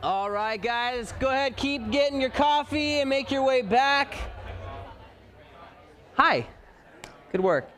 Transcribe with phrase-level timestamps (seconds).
[0.00, 4.14] All right, guys, go ahead, keep getting your coffee and make your way back.
[6.14, 6.46] Hi,
[7.32, 7.68] good work.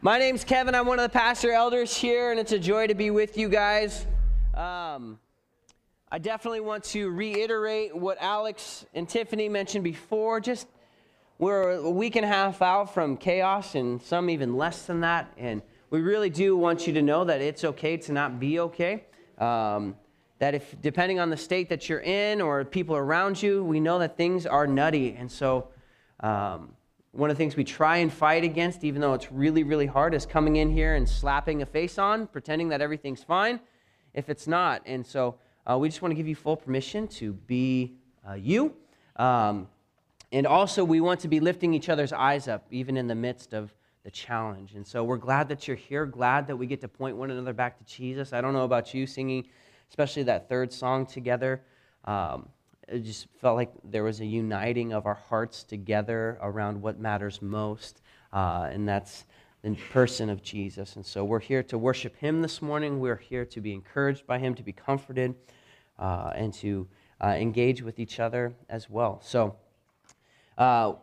[0.00, 0.74] My name's Kevin.
[0.74, 3.50] I'm one of the pastor elders here, and it's a joy to be with you
[3.50, 4.06] guys.
[4.54, 5.18] Um,
[6.10, 10.40] I definitely want to reiterate what Alex and Tiffany mentioned before.
[10.40, 10.66] Just
[11.38, 15.30] we're a week and a half out from chaos, and some even less than that.
[15.36, 15.60] And
[15.90, 19.04] we really do want you to know that it's okay to not be okay.
[19.36, 19.96] Um,
[20.42, 24.00] that if depending on the state that you're in or people around you, we know
[24.00, 25.14] that things are nutty.
[25.16, 25.68] And so,
[26.18, 26.74] um,
[27.12, 30.14] one of the things we try and fight against, even though it's really, really hard,
[30.14, 33.60] is coming in here and slapping a face on, pretending that everything's fine
[34.14, 34.82] if it's not.
[34.84, 37.92] And so, uh, we just want to give you full permission to be
[38.28, 38.74] uh, you.
[39.14, 39.68] Um,
[40.32, 43.52] and also, we want to be lifting each other's eyes up, even in the midst
[43.52, 43.72] of
[44.02, 44.74] the challenge.
[44.74, 47.52] And so, we're glad that you're here, glad that we get to point one another
[47.52, 48.32] back to Jesus.
[48.32, 49.46] I don't know about you singing
[49.92, 51.60] especially that third song together.
[52.06, 52.48] Um,
[52.88, 57.42] it just felt like there was a uniting of our hearts together around what matters
[57.42, 58.00] most,
[58.32, 59.26] uh, and that's
[59.62, 60.96] the person of Jesus.
[60.96, 63.00] And so we're here to worship Him this morning.
[63.00, 65.34] We're here to be encouraged by Him, to be comforted,
[65.98, 66.88] uh, and to
[67.22, 69.20] uh, engage with each other as well.
[69.22, 69.56] So,
[70.56, 70.94] uh,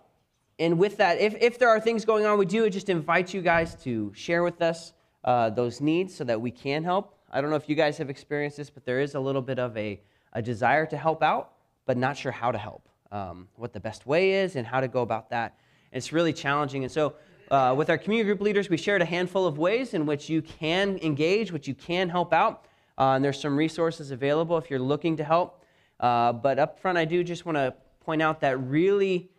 [0.58, 3.44] and with that, if, if there are things going on, we do just invite you
[3.44, 7.19] guys to share with us uh, those needs so that we can help.
[7.32, 9.60] I don't know if you guys have experienced this, but there is a little bit
[9.60, 10.02] of a,
[10.34, 11.54] a desire to help out,
[11.86, 14.88] but not sure how to help, um, what the best way is, and how to
[14.88, 15.58] go about that.
[15.92, 16.84] And it's really challenging.
[16.84, 17.16] And so,
[17.52, 20.42] uh, with our community group leaders, we shared a handful of ways in which you
[20.42, 22.66] can engage, which you can help out.
[22.98, 25.64] Uh, and there's some resources available if you're looking to help.
[26.00, 29.32] Uh, but up front, I do just want to point out that really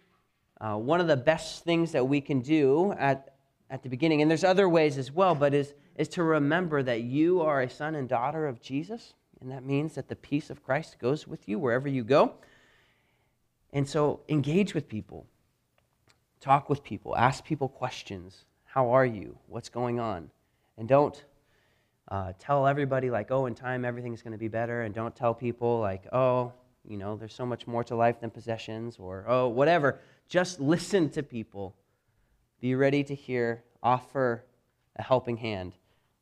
[0.60, 3.29] uh, one of the best things that we can do at,
[3.70, 7.02] at the beginning, and there's other ways as well, but is is to remember that
[7.02, 10.62] you are a son and daughter of Jesus, and that means that the peace of
[10.62, 12.34] Christ goes with you wherever you go.
[13.72, 15.26] And so engage with people,
[16.40, 18.44] talk with people, ask people questions.
[18.64, 19.36] How are you?
[19.46, 20.30] What's going on?
[20.78, 21.22] And don't
[22.08, 24.82] uh, tell everybody, like, oh, in time everything's going to be better.
[24.82, 26.52] And don't tell people, like, oh,
[26.88, 29.98] you know, there's so much more to life than possessions or, oh, whatever.
[30.28, 31.74] Just listen to people.
[32.60, 34.44] Be ready to hear, offer
[34.96, 35.72] a helping hand.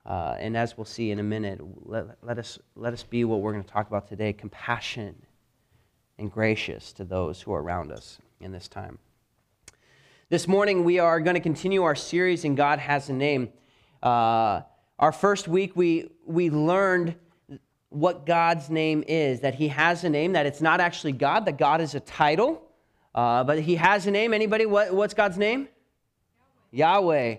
[0.06, 3.40] Uh, and as we'll see in a minute, let, let, us, let us be what
[3.40, 5.16] we're going to talk about today compassion
[6.16, 8.98] and gracious to those who are around us in this time.
[10.28, 13.48] This morning, we are going to continue our series in God Has a Name.
[14.00, 14.60] Uh,
[14.98, 17.16] our first week, we, we learned
[17.88, 21.58] what God's name is that He has a name, that it's not actually God, that
[21.58, 22.62] God is a title,
[23.14, 24.32] uh, but He has a name.
[24.32, 25.68] Anybody, what, what's God's name?
[26.70, 27.36] Yahweh.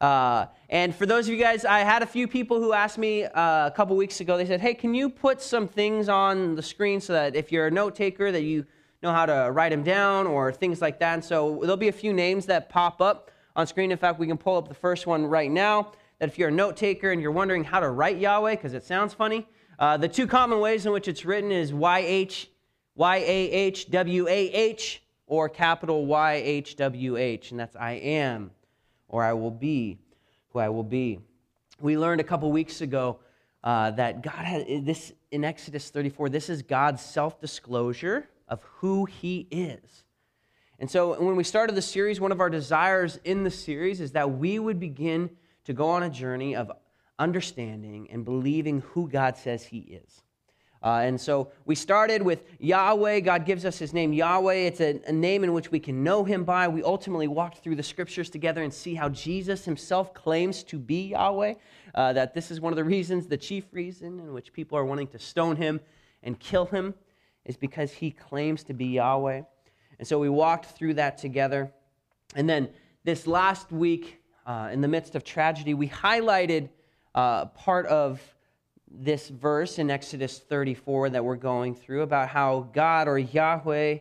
[0.00, 3.24] Uh, and for those of you guys, I had a few people who asked me
[3.24, 4.36] uh, a couple weeks ago.
[4.36, 7.66] They said, "Hey, can you put some things on the screen so that if you're
[7.66, 8.66] a note taker, that you
[9.02, 11.92] know how to write them down or things like that?" And so there'll be a
[11.92, 13.90] few names that pop up on screen.
[13.90, 15.92] In fact, we can pull up the first one right now.
[16.18, 18.84] That if you're a note taker and you're wondering how to write Yahweh because it
[18.84, 19.46] sounds funny,
[19.78, 22.50] uh, the two common ways in which it's written is Y H
[22.96, 27.92] Y A H W A H or capital Y H W H, and that's I
[27.92, 28.50] am
[29.08, 29.98] or I will be
[30.50, 31.20] who I will be.
[31.80, 33.18] We learned a couple weeks ago
[33.62, 39.04] uh, that God had this in Exodus 34, this is God's self disclosure of who
[39.06, 40.04] He is.
[40.78, 44.12] And so when we started the series, one of our desires in the series is
[44.12, 45.30] that we would begin
[45.64, 46.70] to go on a journey of
[47.18, 50.22] understanding and believing who God says He is.
[50.86, 53.18] Uh, and so we started with Yahweh.
[53.18, 54.54] God gives us his name Yahweh.
[54.54, 56.68] It's a, a, name in which we can know him by.
[56.68, 61.08] We ultimately walked through the scriptures together and see how Jesus himself claims to be
[61.08, 61.54] Yahweh.
[61.92, 64.84] Uh, that this is one of the reasons, the chief reason in which people are
[64.84, 65.80] wanting to stone him
[66.22, 66.94] and kill him
[67.44, 69.42] is because he claims to be Yahweh.
[69.98, 71.72] And so we walked through that together.
[72.36, 72.68] And then
[73.02, 76.68] this last week, uh, in the midst of tragedy, we highlighted
[77.12, 78.20] uh, part of
[78.90, 83.98] this verse in Exodus 34 that we're going through about how God or Yahweh,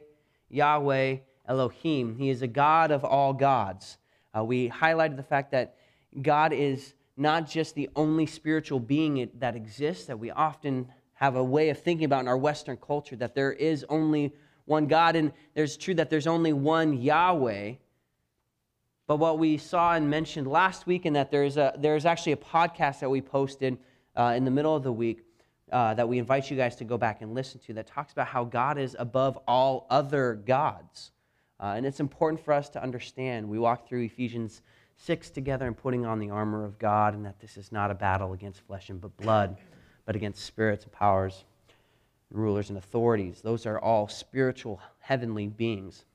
[0.49, 1.17] Yahweh
[1.47, 3.97] Elohim, He is a God of all gods.
[4.35, 5.77] Uh, we highlighted the fact that
[6.21, 11.43] God is not just the only spiritual being that exists, that we often have a
[11.43, 14.33] way of thinking about in our Western culture, that there is only
[14.65, 17.75] one God, and there's true that there's only one Yahweh.
[19.07, 22.37] But what we saw and mentioned last week, and that there's, a, there's actually a
[22.37, 23.77] podcast that we posted
[24.15, 25.23] uh, in the middle of the week
[25.71, 28.27] uh, that we invite you guys to go back and listen to that talks about
[28.27, 31.11] how God is above all other gods.
[31.59, 33.47] Uh, and it's important for us to understand.
[33.47, 34.61] We walk through Ephesians
[34.97, 37.95] 6 together and putting on the armor of God, and that this is not a
[37.95, 39.57] battle against flesh and blood,
[40.05, 41.45] but against spirits and powers
[42.31, 43.41] rulers and authorities.
[43.41, 46.05] Those are all spiritual heavenly beings.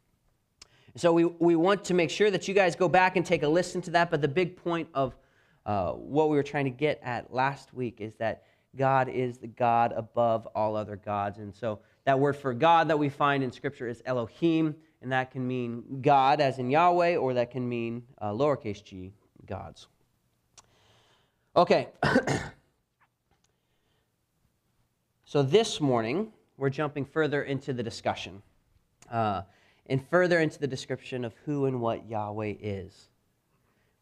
[0.96, 3.48] So we, we want to make sure that you guys go back and take a
[3.48, 4.10] listen to that.
[4.10, 5.14] But the big point of
[5.70, 8.42] uh, what we were trying to get at last week is that
[8.76, 11.38] God is the God above all other gods.
[11.38, 15.30] And so that word for God that we find in Scripture is Elohim, and that
[15.30, 19.12] can mean God as in Yahweh, or that can mean uh, lowercase g,
[19.46, 19.86] gods.
[21.54, 21.86] Okay.
[25.24, 28.42] so this morning, we're jumping further into the discussion
[29.08, 29.42] uh,
[29.86, 33.09] and further into the description of who and what Yahweh is,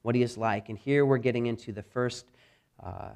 [0.03, 0.69] what he is like.
[0.69, 2.27] And here we're getting into the first
[2.83, 3.11] uh,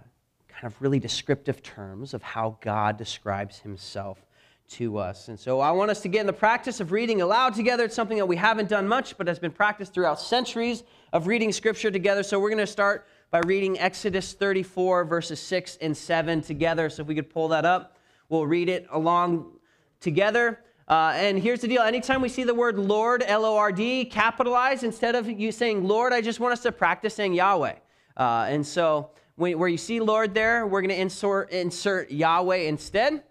[0.48, 4.24] kind of really descriptive terms of how God describes himself
[4.68, 5.28] to us.
[5.28, 7.84] And so I want us to get in the practice of reading aloud together.
[7.84, 10.82] It's something that we haven't done much, but has been practiced throughout centuries
[11.12, 12.22] of reading Scripture together.
[12.22, 16.88] So we're going to start by reading Exodus 34, verses 6 and 7 together.
[16.88, 19.52] So if we could pull that up, we'll read it along
[20.00, 20.60] together.
[20.88, 24.04] Uh, and here's the deal anytime we see the word Lord, L O R D,
[24.04, 27.74] capitalized, instead of you saying Lord, I just want us to practice saying Yahweh.
[28.16, 33.22] Uh, and so where you see Lord there, we're going to insert, insert Yahweh instead.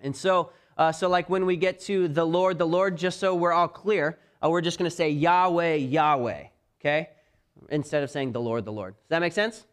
[0.00, 3.34] And so, uh, so like when we get to the Lord, the Lord, just so
[3.34, 6.44] we're all clear, uh, we're just going to say Yahweh, Yahweh,
[6.80, 7.10] okay?
[7.68, 8.94] Instead of saying the Lord, the Lord.
[8.94, 9.66] Does that make sense?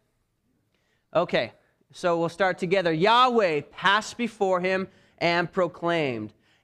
[1.14, 1.52] Okay,
[1.92, 2.92] so we'll start together.
[2.92, 4.88] Yahweh passed before him
[5.18, 6.32] and proclaimed,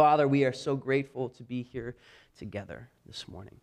[0.00, 1.94] Father, we are so grateful to be here
[2.38, 3.60] together this morning.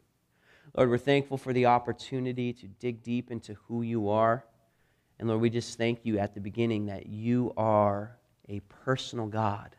[0.75, 4.45] Lord, we're thankful for the opportunity to dig deep into who you are.
[5.17, 9.75] And Lord, we just thank you at the beginning that you are a personal God.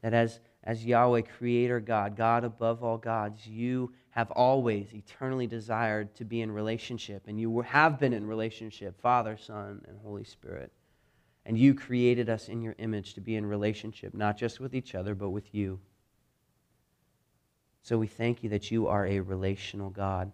[0.00, 6.14] That as, as Yahweh, creator God, God above all gods, you have always eternally desired
[6.14, 7.24] to be in relationship.
[7.26, 10.72] And you have been in relationship, Father, Son, and Holy Spirit.
[11.44, 14.94] And you created us in your image to be in relationship, not just with each
[14.94, 15.80] other, but with you.
[17.82, 20.32] So we thank you that you are a relational God.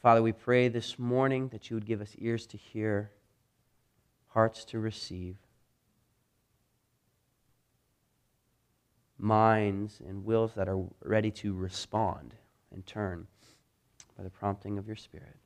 [0.00, 3.10] Father, we pray this morning that you would give us ears to hear,
[4.28, 5.36] hearts to receive,
[9.18, 12.34] minds and wills that are ready to respond
[12.72, 13.26] and turn
[14.16, 15.36] by the prompting of your Spirit.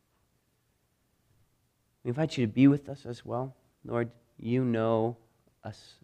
[2.05, 3.57] We invite you to be with us as well.
[3.85, 5.17] Lord, you know
[5.65, 5.95] us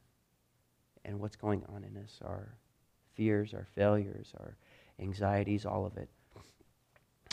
[1.05, 2.55] and what's going on in us, our
[3.15, 4.57] fears, our failures, our
[5.01, 6.09] anxieties, all of it.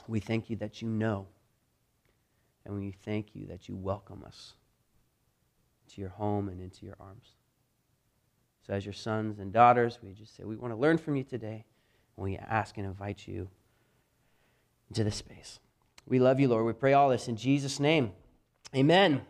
[0.07, 1.27] We thank you that you know.
[2.65, 4.53] And we thank you that you welcome us
[5.93, 7.35] to your home and into your arms.
[8.65, 11.23] So, as your sons and daughters, we just say, we want to learn from you
[11.23, 11.65] today.
[12.17, 13.49] And we ask and invite you
[14.89, 15.59] into this space.
[16.07, 16.65] We love you, Lord.
[16.65, 18.11] We pray all this in Jesus' name.
[18.75, 19.21] Amen.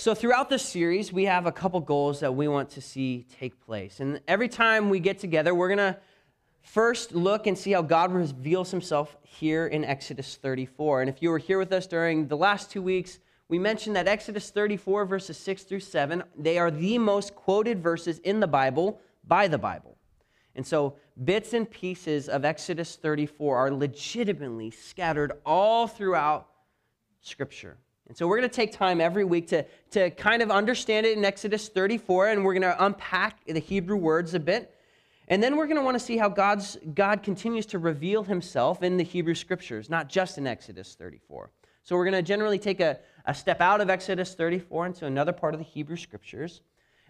[0.00, 3.60] So, throughout this series, we have a couple goals that we want to see take
[3.66, 4.00] place.
[4.00, 5.98] And every time we get together, we're going to
[6.62, 11.02] first look and see how God reveals himself here in Exodus 34.
[11.02, 14.08] And if you were here with us during the last two weeks, we mentioned that
[14.08, 19.02] Exodus 34, verses 6 through 7, they are the most quoted verses in the Bible
[19.26, 19.98] by the Bible.
[20.54, 26.48] And so, bits and pieces of Exodus 34 are legitimately scattered all throughout
[27.20, 27.76] Scripture.
[28.10, 31.16] And so we're going to take time every week to, to kind of understand it
[31.16, 34.74] in Exodus 34, and we're going to unpack the Hebrew words a bit.
[35.28, 38.82] And then we're going to want to see how God's, God continues to reveal himself
[38.82, 41.52] in the Hebrew scriptures, not just in Exodus 34.
[41.84, 45.32] So we're going to generally take a, a step out of Exodus 34 into another
[45.32, 46.62] part of the Hebrew scriptures.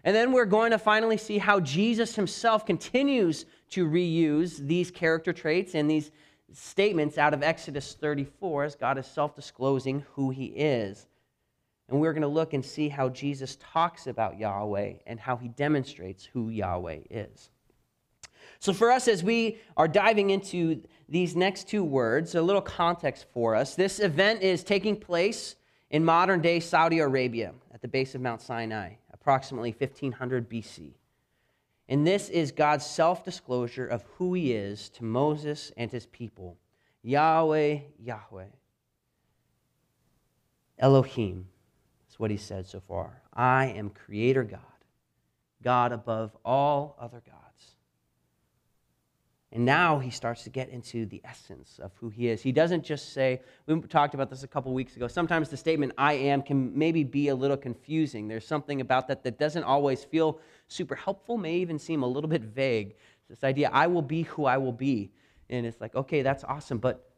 [0.03, 5.33] And then we're going to finally see how Jesus himself continues to reuse these character
[5.33, 6.11] traits and these
[6.53, 11.07] statements out of Exodus 34 as God is self disclosing who he is.
[11.89, 15.49] And we're going to look and see how Jesus talks about Yahweh and how he
[15.49, 17.49] demonstrates who Yahweh is.
[18.59, 23.25] So, for us, as we are diving into these next two words, a little context
[23.33, 23.75] for us.
[23.75, 25.55] This event is taking place
[25.89, 30.93] in modern day Saudi Arabia at the base of Mount Sinai, approximately 1500 BC.
[31.91, 36.57] And this is God's self disclosure of who he is to Moses and his people
[37.03, 38.45] Yahweh, Yahweh.
[40.79, 41.47] Elohim
[42.09, 43.21] is what he said so far.
[43.33, 44.61] I am creator God.
[45.61, 47.75] God above all other gods.
[49.53, 52.41] And now he starts to get into the essence of who he is.
[52.41, 55.09] He doesn't just say, we talked about this a couple weeks ago.
[55.09, 58.29] Sometimes the statement I am can maybe be a little confusing.
[58.29, 60.39] There's something about that that doesn't always feel
[60.71, 62.95] super helpful, may even seem a little bit vague.
[63.29, 65.11] This idea, I will be who I will be.
[65.49, 67.09] And it's like, okay, that's awesome, but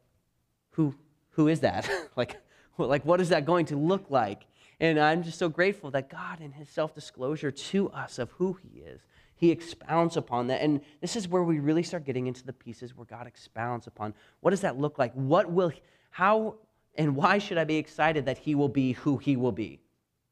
[0.70, 0.94] who,
[1.30, 1.88] who is that?
[2.16, 2.36] like,
[2.78, 4.46] like, what is that going to look like?
[4.80, 8.58] And I'm just so grateful that God, in his self disclosure to us of who
[8.62, 9.02] he is,
[9.36, 10.60] he expounds upon that.
[10.62, 14.14] And this is where we really start getting into the pieces where God expounds upon
[14.40, 15.12] what does that look like?
[15.14, 15.72] What will,
[16.10, 16.56] how,
[16.96, 19.80] and why should I be excited that he will be who he will be?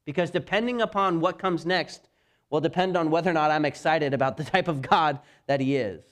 [0.05, 2.09] Because depending upon what comes next
[2.53, 5.17] will depend on whether or not I'm excited about the type of God
[5.47, 6.03] that he is.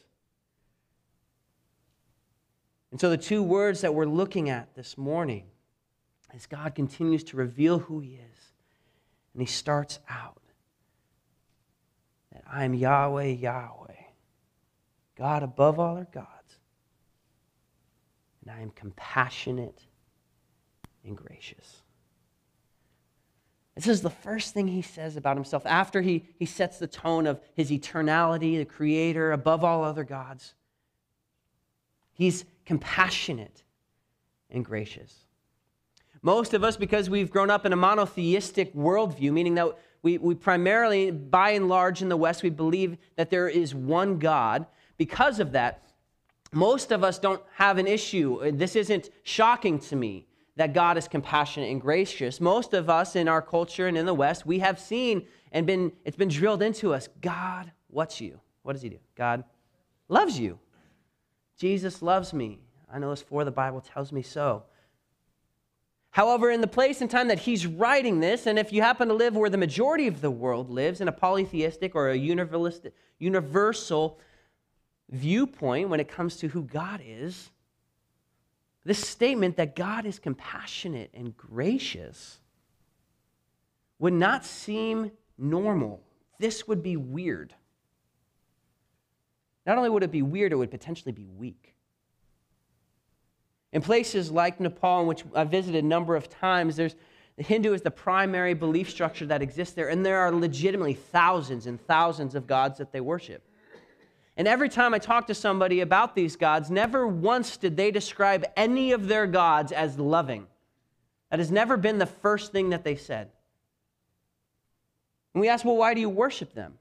[2.89, 5.43] And so the two words that we're looking at this morning
[6.33, 8.53] as God continues to reveal who he is,
[9.33, 10.41] and he starts out
[12.31, 13.93] that I am Yahweh, Yahweh,
[15.15, 16.57] God above all our gods.
[18.41, 19.83] And I am compassionate
[21.05, 21.80] and gracious.
[23.75, 27.25] This is the first thing he says about himself after he, he sets the tone
[27.25, 30.53] of his eternality, the creator, above all other gods.
[32.13, 33.63] He's compassionate
[34.49, 35.15] and gracious.
[36.21, 40.35] Most of us, because we've grown up in a monotheistic worldview, meaning that we, we
[40.35, 44.67] primarily, by and large in the West, we believe that there is one God.
[44.97, 45.83] Because of that,
[46.51, 48.51] most of us don't have an issue.
[48.51, 50.27] This isn't shocking to me
[50.61, 52.39] that God is compassionate and gracious.
[52.39, 55.91] Most of us in our culture and in the West, we have seen and been
[56.05, 57.09] it's been drilled into us.
[57.19, 58.39] God, what's you?
[58.61, 58.99] What does he do?
[59.15, 59.43] God
[60.07, 60.59] loves you.
[61.57, 62.59] Jesus loves me.
[62.93, 64.61] I know this for the Bible tells me so.
[66.11, 69.15] However, in the place and time that he's writing this, and if you happen to
[69.15, 74.19] live where the majority of the world lives, in a polytheistic or a universal
[75.09, 77.49] viewpoint when it comes to who God is,
[78.83, 82.39] this statement that God is compassionate and gracious
[83.99, 86.01] would not seem normal.
[86.39, 87.53] This would be weird.
[89.65, 91.75] Not only would it be weird, it would potentially be weak.
[93.71, 96.95] In places like Nepal, in which I visited a number of times, there's
[97.37, 101.65] the Hindu is the primary belief structure that exists there, and there are legitimately thousands
[101.65, 103.47] and thousands of gods that they worship.
[104.41, 108.43] And every time I talk to somebody about these gods, never once did they describe
[108.57, 110.47] any of their gods as loving.
[111.29, 113.29] That has never been the first thing that they said.
[115.35, 116.73] And we ask, well, why do you worship them?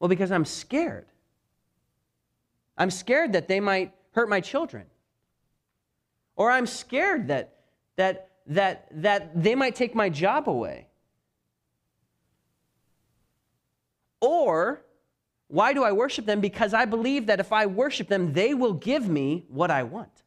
[0.00, 1.06] Well, because I'm scared.
[2.76, 4.86] I'm scared that they might hurt my children.
[6.34, 7.54] Or I'm scared that,
[7.94, 10.88] that, that, that they might take my job away.
[14.20, 14.82] Or
[15.50, 16.40] why do I worship them?
[16.40, 20.22] Because I believe that if I worship them, they will give me what I want.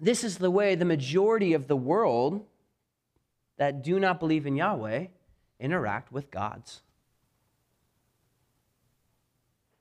[0.00, 2.46] This is the way the majority of the world
[3.58, 5.06] that do not believe in Yahweh
[5.60, 6.80] interact with gods.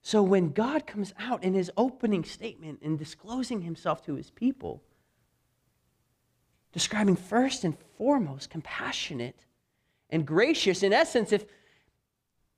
[0.01, 4.83] So when God comes out in his opening statement and disclosing himself to his people,
[6.73, 9.45] describing first and foremost compassionate
[10.09, 11.45] and gracious, in essence, if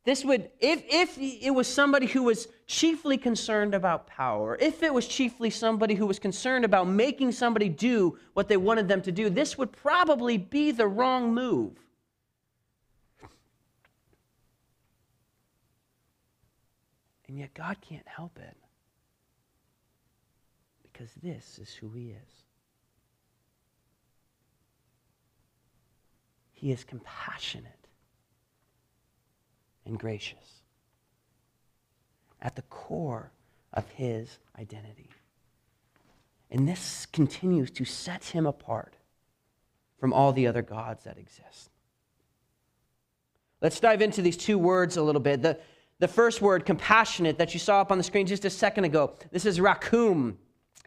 [0.06, 4.94] this would if if it was somebody who was chiefly concerned about power if it
[4.94, 9.12] was chiefly somebody who was concerned about making somebody do what they wanted them to
[9.12, 11.77] do this would probably be the wrong move
[17.27, 18.56] And yet God can't help it.
[20.84, 22.47] Because this is who He is.
[26.58, 27.88] He is compassionate
[29.86, 30.64] and gracious
[32.42, 33.32] at the core
[33.74, 35.12] of His identity.
[36.50, 38.96] And this continues to set Him apart
[40.00, 41.70] from all the other gods that exist.
[43.62, 45.44] Let's dive into these two words a little bit.
[45.44, 45.60] The,
[46.00, 49.14] the first word, compassionate, that you saw up on the screen just a second ago.
[49.32, 50.38] This is rakum.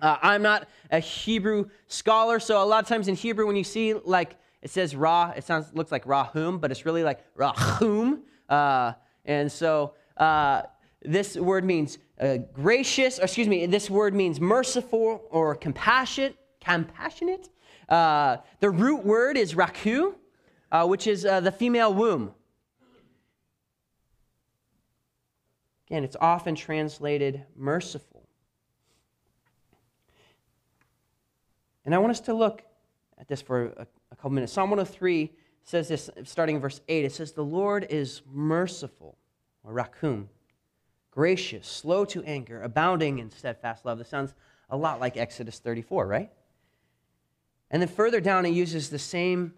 [0.03, 3.62] Uh, I'm not a Hebrew scholar, so a lot of times in Hebrew, when you
[3.62, 8.23] see like it says ra, it sounds looks like rahum, but it's really like rahum.
[8.49, 8.93] Uh,
[9.25, 10.62] and so uh,
[11.02, 16.37] this word means uh, gracious, or excuse me, this word means merciful or compassionate.
[16.61, 17.49] Compassionate.
[17.88, 20.14] Uh, the root word is raku,
[20.71, 22.35] uh, which is the female womb.
[25.87, 28.29] Again, it's often translated merciful.
[31.85, 32.62] And I want us to look
[33.19, 34.52] at this for a, a couple minutes.
[34.52, 35.33] Psalm 103
[35.64, 37.05] says this, starting in verse 8.
[37.05, 39.17] It says, The Lord is merciful,
[39.62, 40.26] or rakum,
[41.11, 43.99] gracious, slow to anger, abounding in steadfast love.
[43.99, 44.35] This sounds
[44.69, 46.31] a lot like Exodus 34, right?
[47.71, 49.55] And then further down, it uses the same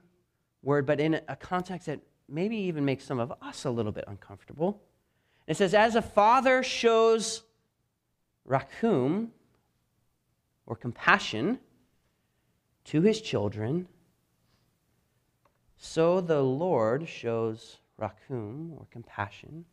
[0.62, 4.04] word, but in a context that maybe even makes some of us a little bit
[4.06, 4.82] uncomfortable.
[5.46, 7.42] It says, As a father shows
[8.48, 9.28] rakum,
[10.66, 11.58] or compassion,
[12.84, 13.88] to his children,
[15.84, 19.64] so the Lord shows rakum, or compassion,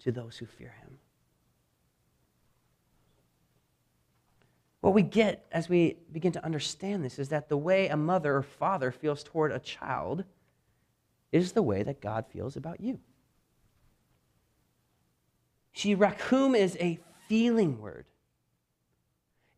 [0.00, 0.98] to those who fear him.
[4.82, 8.36] What we get as we begin to understand this is that the way a mother
[8.36, 10.24] or father feels toward a child
[11.32, 13.00] is the way that God feels about you.
[15.72, 16.98] See, rakum is a
[17.28, 18.04] feeling word.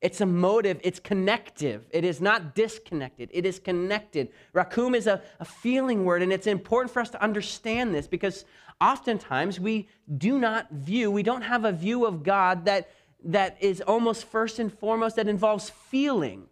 [0.01, 1.85] It's a motive, it's connective.
[1.91, 4.31] It is not disconnected, it is connected.
[4.55, 8.45] Rakum is a, a feeling word, and it's important for us to understand this because
[8.81, 12.91] oftentimes we do not view, we don't have a view of God that,
[13.25, 16.47] that is almost first and foremost that involves feeling.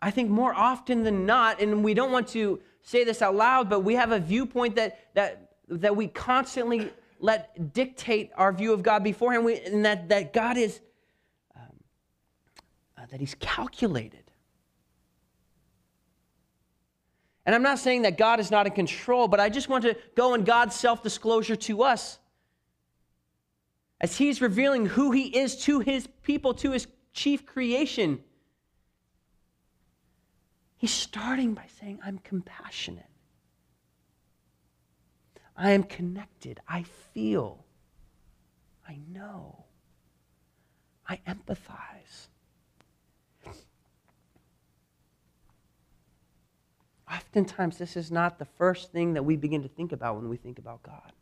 [0.00, 3.70] I think more often than not, and we don't want to say this out loud,
[3.70, 6.92] but we have a viewpoint that, that, that we constantly
[7.24, 10.78] let dictate our view of God beforehand, we, and that, that God is,
[11.56, 11.62] um,
[12.98, 14.30] uh, that He's calculated.
[17.46, 19.96] And I'm not saying that God is not in control, but I just want to
[20.14, 22.18] go in God's self disclosure to us.
[24.02, 28.22] As He's revealing who He is to His people, to His chief creation,
[30.76, 33.13] He's starting by saying, I'm compassionate.
[35.56, 36.60] I am connected.
[36.68, 37.64] I feel.
[38.88, 39.64] I know.
[41.08, 42.28] I empathize.
[47.10, 50.36] Oftentimes, this is not the first thing that we begin to think about when we
[50.36, 51.12] think about God.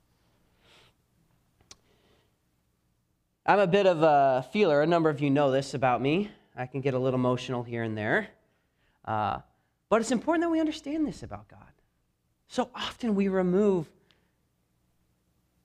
[3.44, 4.82] I'm a bit of a feeler.
[4.82, 6.30] A number of you know this about me.
[6.56, 8.28] I can get a little emotional here and there.
[9.04, 9.38] Uh,
[9.88, 11.60] but it's important that we understand this about God.
[12.46, 13.90] So often we remove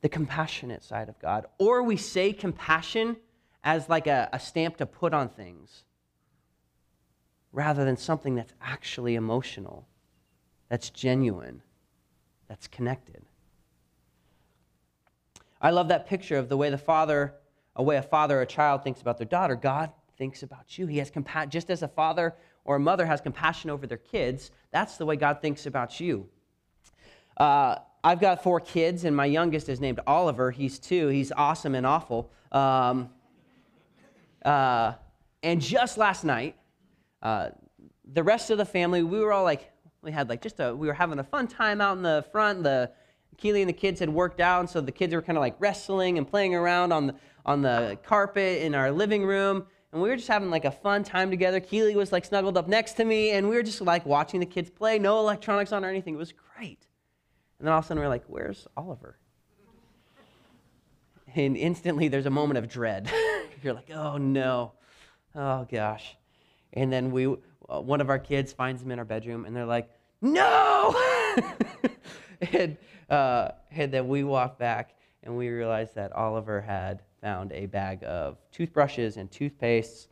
[0.01, 1.45] the compassionate side of God.
[1.57, 3.17] Or we say compassion
[3.63, 5.83] as like a, a stamp to put on things
[7.51, 9.87] rather than something that's actually emotional,
[10.69, 11.61] that's genuine,
[12.47, 13.25] that's connected.
[15.59, 17.33] I love that picture of the way the father,
[17.75, 19.55] a way a father or a child thinks about their daughter.
[19.55, 20.87] God thinks about you.
[20.87, 24.51] He has compassion, just as a father or a mother has compassion over their kids.
[24.71, 26.27] That's the way God thinks about you.
[27.37, 30.51] Uh, I've got four kids, and my youngest is named Oliver.
[30.51, 31.07] He's two.
[31.07, 32.31] He's awesome and awful.
[32.51, 33.09] Um,
[34.45, 34.93] uh,
[35.43, 36.55] and just last night,
[37.21, 37.49] uh,
[38.13, 40.87] the rest of the family, we were all like, we had like just a, we
[40.87, 42.63] were having a fun time out in the front.
[42.63, 42.91] The
[43.37, 45.55] Keely and the kids had worked out, and so the kids were kind of like
[45.59, 49.65] wrestling and playing around on the on the carpet in our living room.
[49.91, 51.59] And we were just having like a fun time together.
[51.59, 54.45] Keely was like snuggled up next to me, and we were just like watching the
[54.45, 54.97] kids play.
[54.97, 56.15] No electronics on or anything.
[56.15, 56.86] It was great.
[57.59, 59.17] And then all of a sudden we're like, where's Oliver?
[61.35, 63.11] And instantly there's a moment of dread.
[63.63, 64.73] You're like, oh no,
[65.35, 66.15] oh gosh.
[66.73, 69.65] And then we, uh, one of our kids finds him in our bedroom, and they're
[69.65, 69.89] like,
[70.21, 70.95] no!
[72.53, 72.77] and,
[73.09, 78.03] uh, and then we walk back, and we realize that Oliver had found a bag
[78.03, 80.07] of toothbrushes and toothpastes,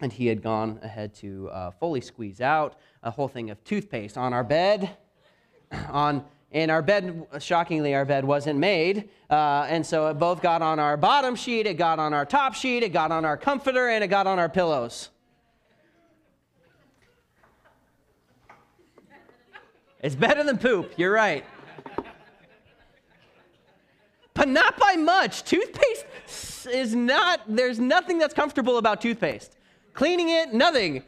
[0.00, 4.16] and he had gone ahead to uh, fully squeeze out a whole thing of toothpaste
[4.16, 4.96] on our bed,
[5.90, 9.08] on and our bed, shockingly, our bed wasn't made.
[9.30, 12.54] Uh, and so it both got on our bottom sheet, it got on our top
[12.54, 15.08] sheet, it got on our comforter, and it got on our pillows.
[20.00, 21.44] It's better than poop, you're right.
[24.34, 25.44] But not by much.
[25.44, 26.06] Toothpaste
[26.66, 29.56] is not, there's nothing that's comfortable about toothpaste.
[29.94, 31.04] Cleaning it, nothing.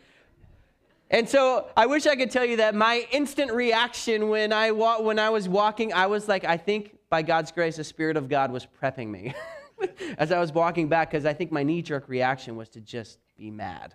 [1.10, 5.00] And so I wish I could tell you that my instant reaction when I, wa-
[5.00, 8.28] when I was walking, I was like, I think by God's grace, the Spirit of
[8.28, 9.34] God was prepping me
[10.18, 13.18] as I was walking back because I think my knee jerk reaction was to just
[13.36, 13.94] be mad.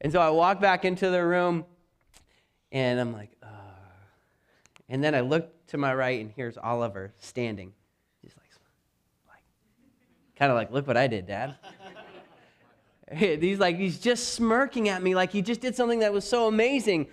[0.00, 1.64] And so I walk back into the room
[2.72, 3.30] and I'm like,
[4.90, 7.72] and then I look to my right and here's Oliver standing.
[8.20, 8.50] He's like,
[9.28, 9.44] like
[10.36, 11.54] kind of like, look what I did, Dad.
[13.16, 16.46] He's like, he's just smirking at me like he just did something that was so
[16.46, 17.08] amazing.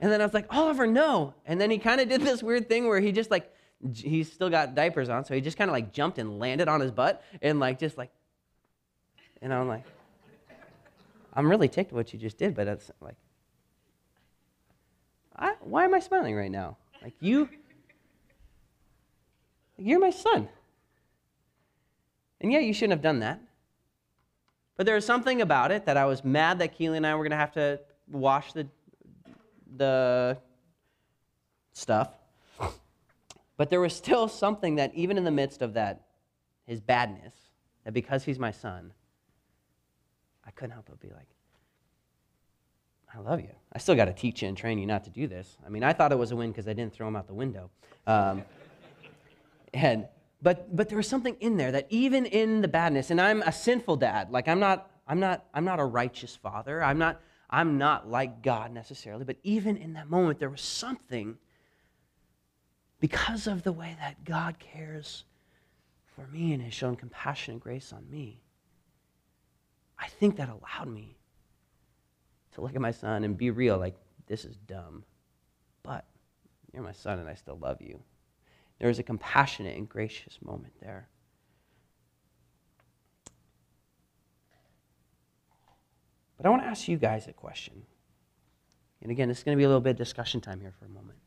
[0.00, 1.34] And then I was like, Oliver, no.
[1.44, 3.52] And then he kind of did this weird thing where he just like,
[3.94, 6.80] he's still got diapers on, so he just kind of like jumped and landed on
[6.80, 8.10] his butt and like just like,
[9.42, 9.84] and I'm like,
[11.34, 13.16] I'm really ticked what you just did, but it's like,
[15.36, 16.76] I, why am I smiling right now?
[17.02, 17.48] Like, you,
[19.78, 20.48] you're my son.
[22.40, 23.40] And yeah, you shouldn't have done that.
[24.80, 27.22] But there was something about it that I was mad that Keely and I were
[27.22, 28.66] going to have to wash the,
[29.76, 30.38] the
[31.74, 32.08] stuff.
[33.58, 36.06] But there was still something that, even in the midst of that,
[36.64, 37.34] his badness,
[37.84, 38.94] that because he's my son,
[40.46, 41.28] I couldn't help but be like,
[43.14, 43.52] I love you.
[43.74, 45.58] I still got to teach you and train you not to do this.
[45.66, 47.34] I mean, I thought it was a win because I didn't throw him out the
[47.34, 47.68] window.
[48.06, 48.44] Um,
[49.74, 50.06] and
[50.42, 53.52] but but there was something in there that even in the badness, and I'm a
[53.52, 54.30] sinful dad.
[54.30, 56.82] Like I'm not I'm not I'm not a righteous father.
[56.82, 59.24] I'm not I'm not like God necessarily.
[59.24, 61.36] But even in that moment, there was something
[63.00, 65.24] because of the way that God cares
[66.14, 68.42] for me and has shown compassion and grace on me.
[69.98, 71.16] I think that allowed me
[72.52, 75.04] to look at my son and be real like, this is dumb.
[75.82, 76.06] But
[76.72, 78.00] you're my son and I still love you.
[78.80, 81.08] There was a compassionate and gracious moment there.
[86.36, 87.82] But I want to ask you guys a question.
[89.02, 90.88] And again, it's going to be a little bit of discussion time here for a
[90.88, 91.18] moment.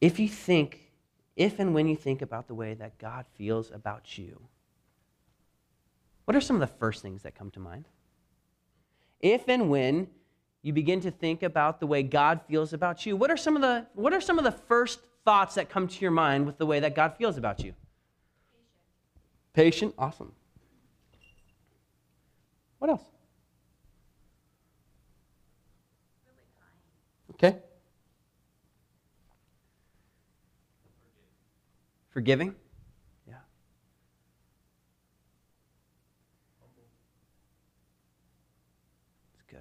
[0.00, 0.90] If you think,
[1.36, 4.48] if and when you think about the way that God feels about you,
[6.24, 7.86] what are some of the first things that come to mind?
[9.20, 10.08] If and when
[10.62, 13.62] you begin to think about the way God feels about you, what are some of
[13.62, 16.64] the, what are some of the first thoughts that come to your mind with the
[16.64, 17.74] way that God feels about you?
[19.52, 19.92] Patient.
[19.92, 19.94] Patient.
[19.98, 20.32] Awesome.
[22.78, 23.02] What else?
[27.32, 27.58] Okay.
[32.10, 32.54] Forgiving.
[33.28, 33.34] Yeah.
[39.34, 39.58] That's good.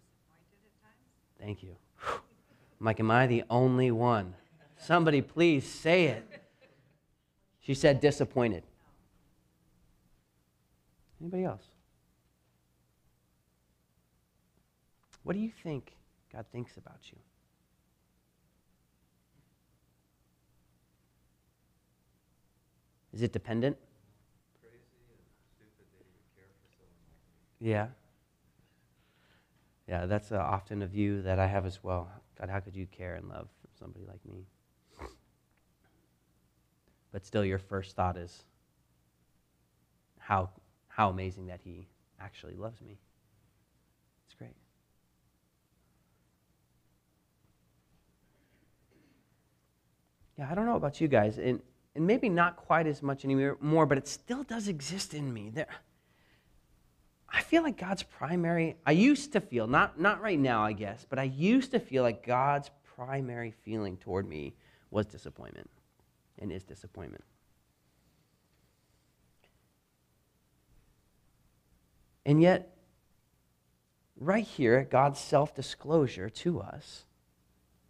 [0.00, 1.38] Disappointed at times?
[1.38, 1.75] Thank you.
[2.78, 4.34] I'm like, am I the only one?
[4.76, 6.42] Somebody please say it.
[7.60, 8.62] She said disappointed.
[11.20, 11.64] Anybody else?
[15.22, 15.96] What do you think
[16.32, 17.18] God thinks about you?
[23.12, 23.78] Is it dependent?
[27.58, 27.88] Yeah.
[29.88, 32.10] Yeah, that's uh, often a view that I have as well.
[32.38, 34.44] God, how could you care and love somebody like me?
[37.12, 38.44] But still, your first thought is
[40.18, 40.50] how,
[40.88, 41.88] how amazing that He
[42.20, 42.98] actually loves me.
[44.26, 44.54] It's great.
[50.38, 51.62] Yeah, I don't know about you guys, and,
[51.94, 55.50] and maybe not quite as much anymore, but it still does exist in me.
[55.54, 55.68] There,
[57.36, 61.04] I feel like God's primary, I used to feel, not, not right now, I guess,
[61.06, 64.54] but I used to feel like God's primary feeling toward me
[64.90, 65.68] was disappointment
[66.38, 67.24] and is disappointment.
[72.24, 72.74] And yet,
[74.18, 77.04] right here at God's self disclosure to us,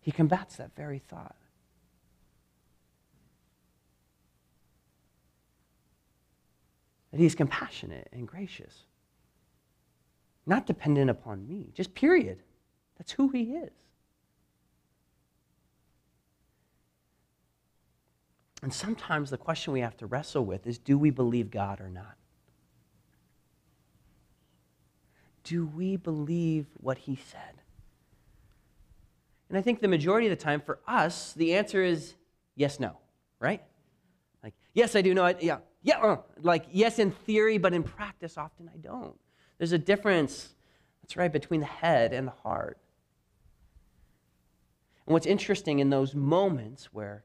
[0.00, 1.36] he combats that very thought.
[7.12, 8.86] That he's compassionate and gracious
[10.46, 12.42] not dependent upon me, just period.
[12.98, 13.72] That's who he is.
[18.62, 21.90] And sometimes the question we have to wrestle with is do we believe God or
[21.90, 22.16] not?
[25.44, 27.62] Do we believe what he said?
[29.48, 32.14] And I think the majority of the time for us, the answer is
[32.56, 32.96] yes, no,
[33.38, 33.62] right?
[34.42, 35.42] Like, yes, I do know it.
[35.42, 39.16] Yeah, yeah, uh, like, yes, in theory, but in practice, often I don't.
[39.58, 40.54] There's a difference,
[41.02, 42.78] that's right, between the head and the heart.
[45.06, 47.24] And what's interesting in those moments where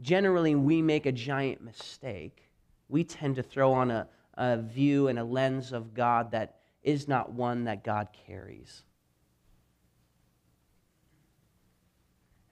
[0.00, 2.50] generally we make a giant mistake,
[2.88, 7.08] we tend to throw on a, a view and a lens of God that is
[7.08, 8.82] not one that God carries.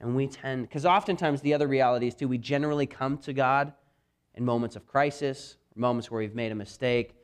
[0.01, 3.73] And we tend, because oftentimes the other reality is too, we generally come to God
[4.33, 7.15] in moments of crisis, moments where we've made a mistake,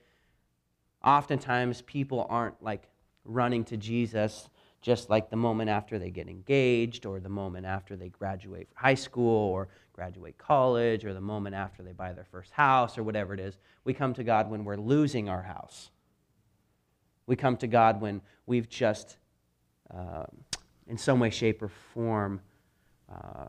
[1.04, 2.88] oftentimes people aren't like
[3.26, 4.50] running to Jesus
[4.82, 8.96] just like the moment after they get engaged or the moment after they graduate high
[8.96, 13.34] school or graduate college or the moment after they buy their first house or whatever
[13.34, 13.58] it is.
[13.84, 15.92] We come to God when we're losing our house.
[17.28, 19.18] We come to God when we've just,
[19.94, 20.26] uh,
[20.88, 22.42] in some way, shape, or form,
[23.08, 23.46] uh,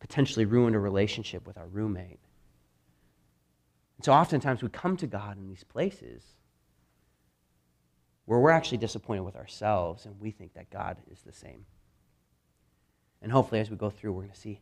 [0.00, 2.18] potentially ruined a relationship with our roommate.
[3.98, 6.24] And so oftentimes we come to God in these places
[8.30, 11.66] where we're actually disappointed with ourselves and we think that God is the same.
[13.20, 14.60] And hopefully, as we go through, we're going to see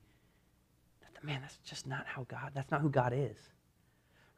[1.03, 3.37] that, the man, that's just not how God, that's not who God is.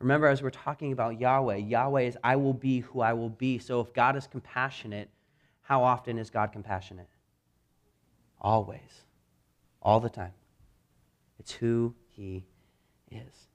[0.01, 3.61] Remember, as we're talking about Yahweh, Yahweh is, I will be who I will be.
[3.61, 5.11] So if God is compassionate,
[5.63, 7.11] how often is God compassionate?
[8.41, 9.05] Always.
[9.81, 10.35] All the time.
[11.39, 12.47] It's who He
[13.13, 13.47] is.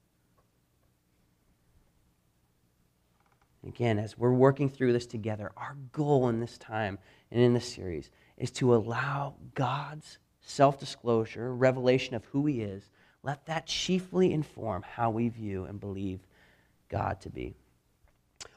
[3.66, 6.98] Again, as we're working through this together, our goal in this time
[7.30, 12.88] and in this series is to allow God's self disclosure, revelation of who He is,
[13.22, 16.20] let that chiefly inform how we view and believe
[16.88, 17.54] God to be.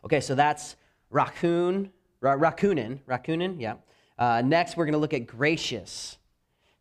[0.05, 0.75] Okay, so that's
[1.09, 1.91] raccoon,
[2.21, 3.75] ra- raccoonin, raccoonin, yeah.
[4.19, 6.17] Uh, next, we're going to look at gracious.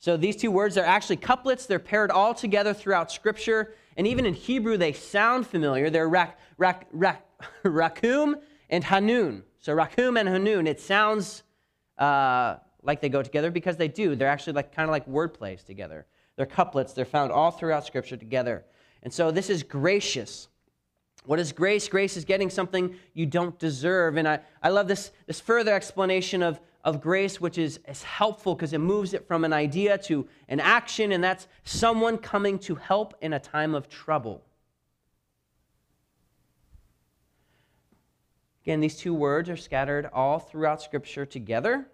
[0.00, 1.66] So these two words are actually couplets.
[1.66, 3.74] They're paired all together throughout Scripture.
[3.98, 5.90] And even in Hebrew, they sound familiar.
[5.90, 7.26] They're rak, rak, rak,
[7.64, 8.36] rakum
[8.70, 9.42] and hanun.
[9.58, 11.42] So rakum and hanun, it sounds
[11.98, 14.14] uh, like they go together because they do.
[14.14, 16.06] They're actually like kind of like word plays together.
[16.36, 16.92] They're couplets.
[16.92, 18.64] They're found all throughout Scripture together.
[19.02, 20.46] And so this is gracious.
[21.24, 21.88] What is grace?
[21.88, 24.16] Grace is getting something you don't deserve.
[24.16, 28.54] And I, I love this, this further explanation of, of grace, which is, is helpful
[28.54, 32.74] because it moves it from an idea to an action, and that's someone coming to
[32.76, 34.42] help in a time of trouble.
[38.62, 41.86] Again, these two words are scattered all throughout Scripture together,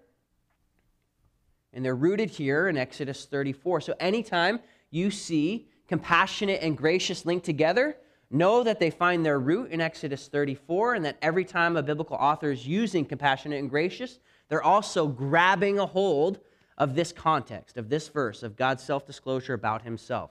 [1.73, 3.81] and they're rooted here in Exodus 34.
[3.81, 7.97] So anytime you see compassionate and gracious linked together,
[8.31, 12.16] know that they find their root in Exodus 34, and that every time a biblical
[12.16, 14.18] author is using compassionate and gracious,
[14.55, 16.38] they're also grabbing a hold
[16.79, 20.31] of this context, of this verse, of God's self disclosure about himself.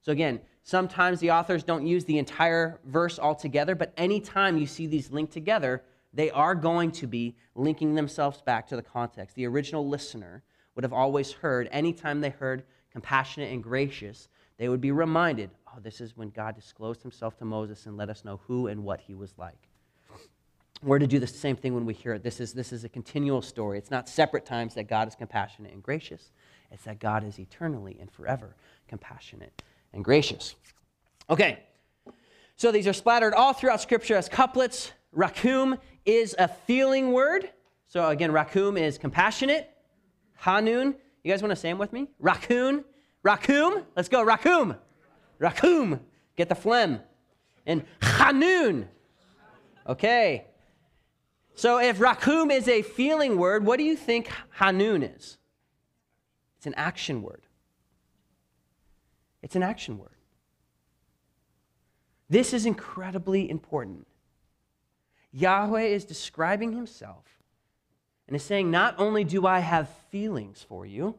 [0.00, 4.88] So, again, sometimes the authors don't use the entire verse altogether, but anytime you see
[4.88, 9.36] these linked together, they are going to be linking themselves back to the context.
[9.36, 10.42] The original listener
[10.74, 14.26] would have always heard, anytime they heard compassionate and gracious,
[14.58, 18.10] they would be reminded oh, this is when God disclosed himself to Moses and let
[18.10, 19.69] us know who and what he was like.
[20.82, 22.22] We're to do the same thing when we hear it.
[22.22, 23.76] This is, this is a continual story.
[23.76, 26.32] It's not separate times that God is compassionate and gracious,
[26.70, 28.54] it's that God is eternally and forever
[28.88, 29.62] compassionate
[29.92, 30.54] and gracious.
[31.28, 31.60] Okay,
[32.56, 34.92] so these are splattered all throughout Scripture as couplets.
[35.14, 37.50] Rakum is a feeling word.
[37.88, 39.68] So again, rakum is compassionate.
[40.36, 42.08] Hanun, you guys want to say them with me?
[42.20, 42.84] Raccoon,
[43.22, 43.84] raccoon.
[43.96, 44.76] Let's go, raccoon.
[45.40, 46.00] Rakum,
[46.36, 47.00] get the phlegm.
[47.66, 48.88] And Hanun.
[49.86, 50.46] Okay.
[51.60, 55.36] So if Rakum is a feeling word, what do you think Hanun is?
[56.56, 57.42] It's an action word.
[59.42, 60.16] It's an action word.
[62.30, 64.06] This is incredibly important.
[65.32, 67.26] Yahweh is describing himself
[68.26, 71.14] and is saying, Not only do I have feelings for you,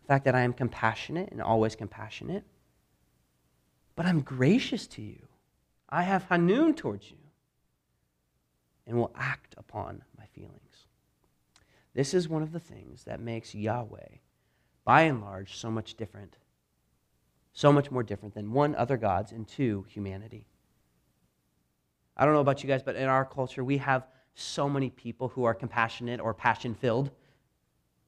[0.00, 2.42] the fact that I am compassionate and always compassionate,
[3.94, 5.28] but I'm gracious to you.
[5.88, 7.18] I have Hanun towards you
[8.88, 10.86] and will act upon my feelings.
[11.94, 14.16] This is one of the things that makes Yahweh,
[14.84, 16.38] by and large, so much different,
[17.52, 20.46] so much more different than one, other gods, and two, humanity.
[22.16, 25.28] I don't know about you guys, but in our culture, we have so many people
[25.28, 27.12] who are compassionate or passion filled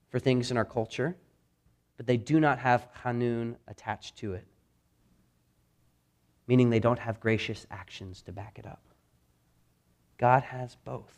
[0.09, 1.16] for things in our culture
[2.01, 4.47] but they do not have Hanun attached to it,
[6.47, 8.89] meaning they don't have gracious actions to back it up.
[10.20, 11.16] God has both.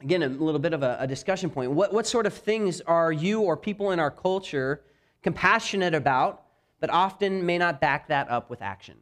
[0.00, 1.70] Again, a little bit of a, a discussion point.
[1.70, 4.82] What, what sort of things are you or people in our culture
[5.22, 6.44] compassionate about,
[6.80, 8.96] but often may not back that up with action?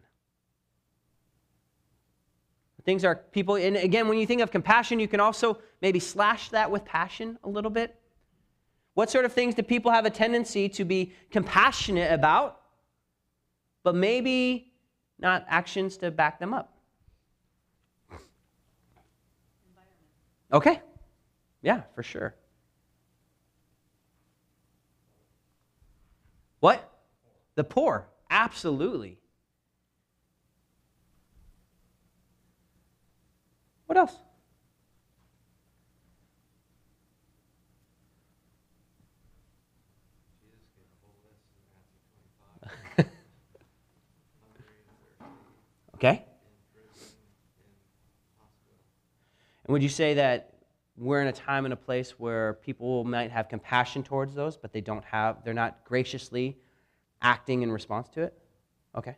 [2.85, 6.49] Things are people, and again, when you think of compassion, you can also maybe slash
[6.49, 7.95] that with passion a little bit.
[8.95, 12.61] What sort of things do people have a tendency to be compassionate about,
[13.85, 14.74] but maybe
[15.19, 16.73] not actions to back them up?
[20.53, 20.81] Okay.
[21.63, 22.35] Yeah, for sure.
[26.61, 26.91] What?
[27.57, 28.09] The poor.
[28.31, 29.19] Absolutely.
[33.87, 34.17] What else?
[45.95, 46.25] Okay?
[49.65, 50.51] And would you say that
[50.97, 54.73] we're in a time and a place where people might have compassion towards those, but
[54.73, 56.59] they don't have, they're not graciously
[57.23, 58.39] acting in response to it?
[58.97, 59.17] Okay.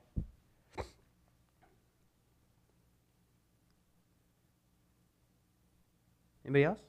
[6.45, 6.81] Anybody else?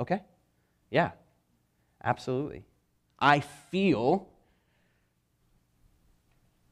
[0.00, 0.22] Okay.
[0.90, 1.10] Yeah.
[2.02, 2.64] Absolutely.
[3.18, 4.28] I feel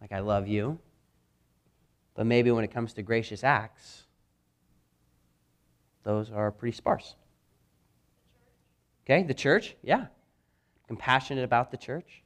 [0.00, 0.78] like I love you,
[2.14, 4.04] but maybe when it comes to gracious acts,
[6.02, 7.16] those are pretty sparse.
[9.04, 10.06] Okay, the church, yeah.
[10.88, 12.22] Compassionate about the church.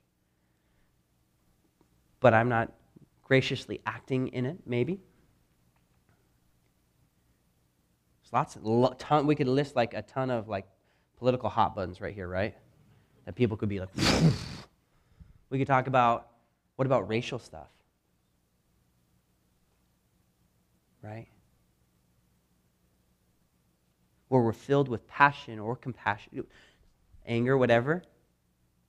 [2.20, 2.72] But I'm not
[3.22, 5.00] graciously acting in it, maybe.
[8.22, 10.66] There's lots of, ton, we could list like a ton of like
[11.16, 12.54] political hot buttons right here, right?
[13.24, 13.90] That people could be like,
[15.50, 16.28] we could talk about,
[16.80, 17.68] what about racial stuff?
[21.02, 21.26] Right?
[24.28, 26.46] Where we're filled with passion or compassion,
[27.26, 28.02] anger, whatever.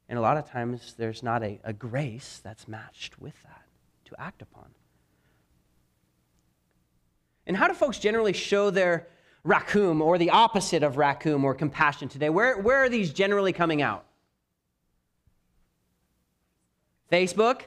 [0.08, 3.66] And a lot of times there's not a, a grace that's matched with that
[4.06, 4.68] to act upon.
[7.46, 9.10] And how do folks generally show their
[9.46, 12.30] rachum or the opposite of rachum or compassion today?
[12.30, 14.06] Where, where are these generally coming out?
[17.12, 17.64] Facebook,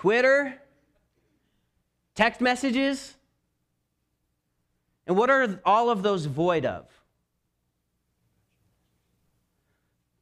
[0.00, 0.54] Twitter,
[2.14, 3.18] text messages.
[5.06, 6.86] And what are all of those void of?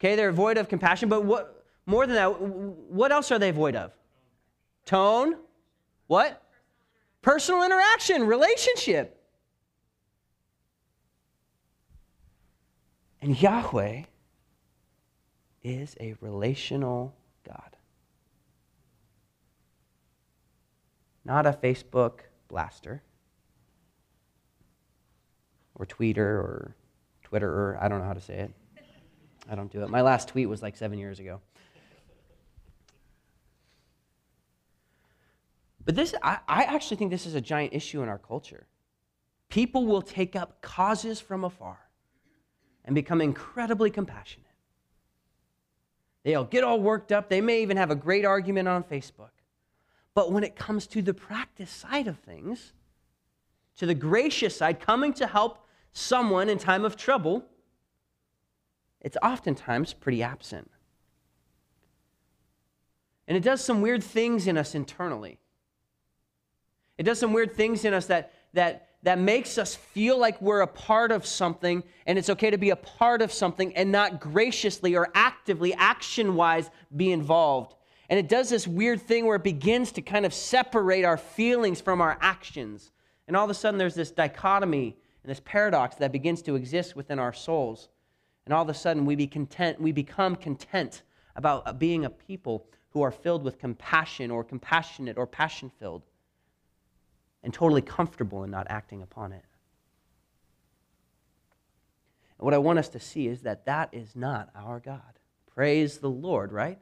[0.01, 3.77] Okay, they're void of compassion, but what more than that, what else are they void
[3.77, 3.93] of?
[4.85, 5.37] Tone.
[6.09, 6.43] What?
[7.23, 9.23] Personal interaction, relationship.
[13.23, 14.03] And Yahweh
[15.63, 17.15] is a relational
[17.47, 17.77] God.
[21.29, 23.03] Not a Facebook blaster
[25.75, 26.75] or tweeter or
[27.23, 27.77] Twitterer.
[27.79, 28.51] I don't know how to say it.
[29.47, 29.91] I don't do it.
[29.91, 31.43] My last tweet was like seven years ago.
[35.85, 38.67] But this, I, I actually think this is a giant issue in our culture.
[39.51, 41.79] People will take up causes from afar
[42.87, 44.47] and become incredibly compassionate.
[46.25, 47.29] They'll get all worked up.
[47.29, 49.31] They may even have a great argument on Facebook.
[50.19, 52.73] But when it comes to the practice side of things,
[53.77, 57.45] to the gracious side, coming to help someone in time of trouble,
[59.01, 60.73] it's oftentimes pretty absent.
[63.29, 65.39] And it does some weird things in us internally.
[66.97, 70.63] It does some weird things in us that, that, that makes us feel like we're
[70.63, 74.19] a part of something, and it's okay to be a part of something and not
[74.19, 77.77] graciously or actively, action wise, be involved.
[78.09, 81.81] And it does this weird thing where it begins to kind of separate our feelings
[81.81, 82.91] from our actions.
[83.27, 86.97] And all of a sudden, there's this dichotomy and this paradox that begins to exist
[86.97, 87.89] within our souls.
[88.47, 91.03] And all of a sudden, we, be content, we become content
[91.37, 96.03] about uh, being a people who are filled with compassion or compassionate or passion filled
[97.43, 99.45] and totally comfortable in not acting upon it.
[102.39, 105.19] And what I want us to see is that that is not our God.
[105.47, 106.79] Praise the Lord, right?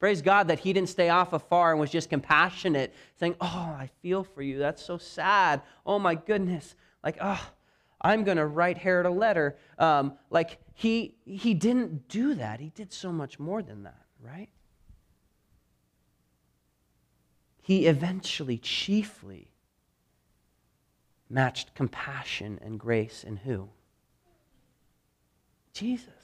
[0.00, 3.90] Praise God that He didn't stay off afar and was just compassionate, saying, Oh, I
[4.00, 4.58] feel for you.
[4.58, 5.60] That's so sad.
[5.86, 6.74] Oh, my goodness.
[7.04, 7.50] Like, oh,
[8.00, 9.58] I'm going to write Herod a letter.
[9.78, 12.60] Um, like, he, he didn't do that.
[12.60, 14.48] He did so much more than that, right?
[17.60, 19.48] He eventually, chiefly,
[21.28, 23.68] matched compassion and grace in who?
[25.74, 26.19] Jesus.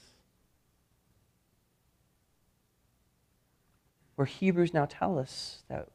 [4.17, 5.89] Where Hebrews now tell us that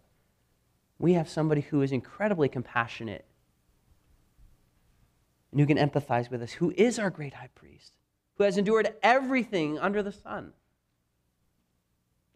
[1.01, 3.25] we have somebody who is incredibly compassionate
[5.51, 7.97] and who can empathize with us, who is our great high priest,
[8.37, 10.53] who has endured everything under the sun,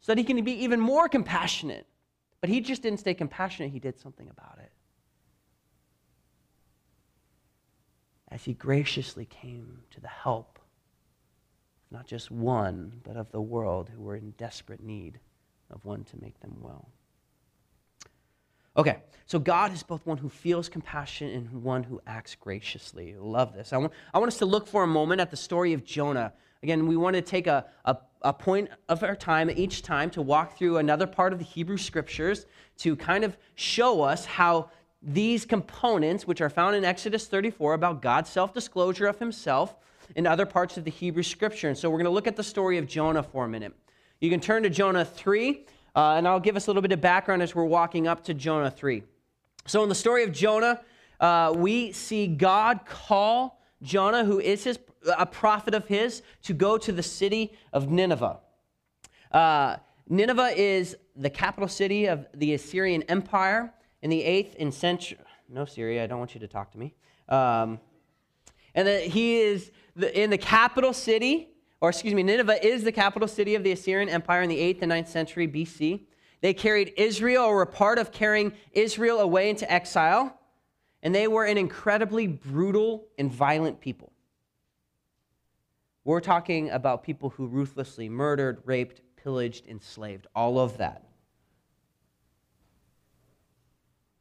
[0.01, 1.87] so that he can be even more compassionate.
[2.40, 4.72] But he just didn't stay compassionate, he did something about it.
[8.29, 10.59] As he graciously came to the help
[11.93, 15.20] not just one, but of the world who were in desperate need
[15.71, 16.89] of one to make them well.
[18.77, 23.14] Okay, so God is both one who feels compassion and one who acts graciously.
[23.19, 23.73] Love this.
[23.73, 26.33] I want, I want us to look for a moment at the story of Jonah.
[26.62, 30.21] Again, we want to take a, a, a point of our time each time to
[30.23, 32.45] walk through another part of the Hebrew scriptures
[32.79, 38.03] to kind of show us how these components, which are found in Exodus 34 about
[38.03, 39.75] God's self disclosure of himself,
[40.14, 41.69] in other parts of the Hebrew scripture.
[41.69, 43.75] And so we're going to look at the story of Jonah for a minute.
[44.21, 47.01] You can turn to Jonah 3 uh, and I'll give us a little bit of
[47.01, 49.03] background as we're walking up to Jonah 3.
[49.67, 50.81] So, in the story of Jonah,
[51.19, 54.79] uh, we see God call Jonah, who is his,
[55.19, 58.39] a prophet of his, to go to the city of Nineveh.
[59.33, 59.77] Uh,
[60.09, 65.19] Nineveh is the capital city of the Assyrian Empire in the 8th and century.
[65.49, 66.95] No, Siri, I don't want you to talk to me.
[67.29, 67.81] Um,
[68.75, 71.49] and that he is the, in the capital city,
[71.81, 74.83] or excuse me, Nineveh is the capital city of the Assyrian Empire in the 8th
[74.83, 76.03] and 9th century BC.
[76.41, 80.39] They carried Israel, or were part of carrying Israel away into exile,
[81.03, 84.12] and they were an incredibly brutal and violent people.
[86.05, 91.03] We're talking about people who ruthlessly murdered, raped, pillaged, enslaved, all of that.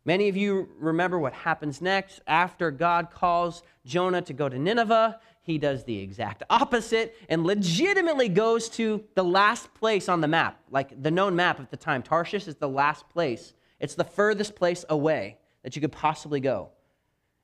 [0.03, 2.21] Many of you remember what happens next.
[2.27, 8.29] After God calls Jonah to go to Nineveh, he does the exact opposite and legitimately
[8.29, 12.01] goes to the last place on the map, like the known map at the time.
[12.01, 16.69] Tarshish is the last place, it's the furthest place away that you could possibly go.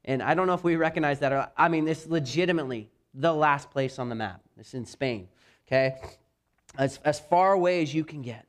[0.04, 1.32] And I don't know if we recognize that.
[1.32, 4.41] Or, I mean, it's legitimately the last place on the map.
[4.58, 5.28] It's in Spain,
[5.68, 5.97] okay?
[6.80, 8.47] As, as far away as you can get.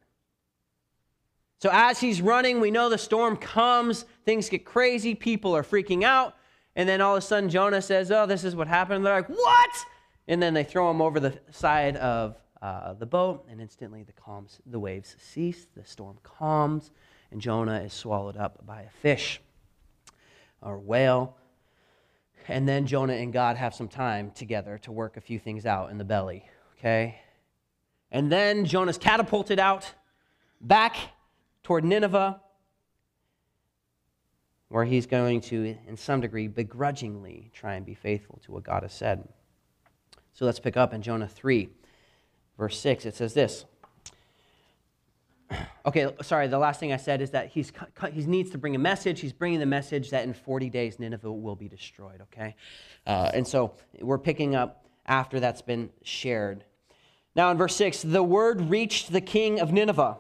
[1.59, 6.05] So as he's running, we know the storm comes, things get crazy, people are freaking
[6.05, 6.37] out,
[6.77, 8.97] and then all of a sudden Jonah says, Oh, this is what happened.
[8.97, 9.71] And they're like, What?
[10.29, 14.13] And then they throw him over the side of uh, the boat, and instantly the,
[14.13, 16.93] calms, the waves cease, the storm calms,
[17.33, 19.41] and Jonah is swallowed up by a fish
[20.61, 21.37] or whale.
[22.49, 25.91] And then Jonah and God have some time together to work a few things out
[25.91, 26.45] in the belly,
[26.79, 27.21] okay?
[28.11, 29.93] And then Jonah's catapulted out
[30.61, 30.97] back
[31.63, 32.41] toward Nineveh,
[34.73, 38.83] where he's going to, in some degree, begrudgingly try and be faithful to what God
[38.83, 39.29] has said.
[40.33, 41.69] So let's pick up in Jonah 3,
[42.57, 43.05] verse 6.
[43.05, 43.67] It says this.
[45.85, 47.73] Okay, sorry, the last thing I said is that he's,
[48.13, 49.19] he needs to bring a message.
[49.19, 52.55] He's bringing the message that in 40 days Nineveh will be destroyed, okay?
[53.05, 56.63] Uh, and so we're picking up after that's been shared.
[57.35, 60.19] Now in verse 6, the word reached the king of Nineveh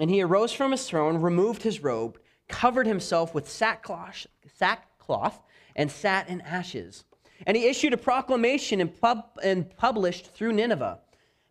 [0.00, 2.18] and he arose from his throne, removed his robe,
[2.48, 4.26] covered himself with sackcloth,
[4.56, 5.40] sackcloth
[5.76, 7.04] and sat in ashes.
[7.46, 11.00] And he issued a proclamation and, pub, and published through Nineveh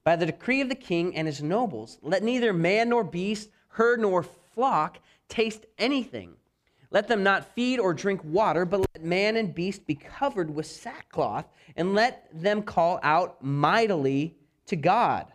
[0.03, 3.99] by the decree of the king and his nobles let neither man nor beast, herd
[3.99, 6.35] nor flock taste anything.
[6.91, 10.67] Let them not feed or drink water, but let man and beast be covered with
[10.67, 14.37] sackcloth, and let them call out mightily
[14.67, 15.25] to God.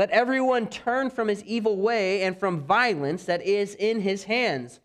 [0.00, 4.80] Let everyone turn from his evil way and from violence that is in his hands.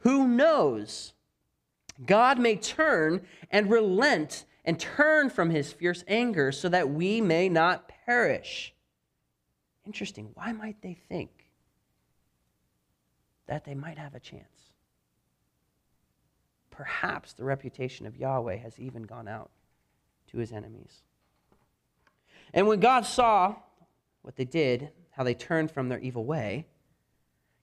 [0.00, 1.14] Who knows?
[2.04, 7.48] God may turn and relent and turn from his fierce anger so that we may
[7.48, 8.74] not perish.
[9.86, 10.32] Interesting.
[10.34, 11.30] Why might they think
[13.46, 14.74] that they might have a chance?
[16.68, 19.48] Perhaps the reputation of Yahweh has even gone out
[20.26, 21.04] to his enemies.
[22.52, 23.56] And when God saw
[24.28, 26.66] what they did, how they turned from their evil way,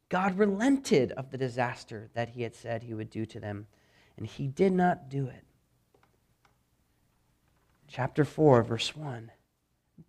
[0.10, 3.68] God relented of the disaster that he had said he would do to them,
[4.18, 5.44] and he did not do it.
[7.88, 9.30] Chapter 4, verse 1.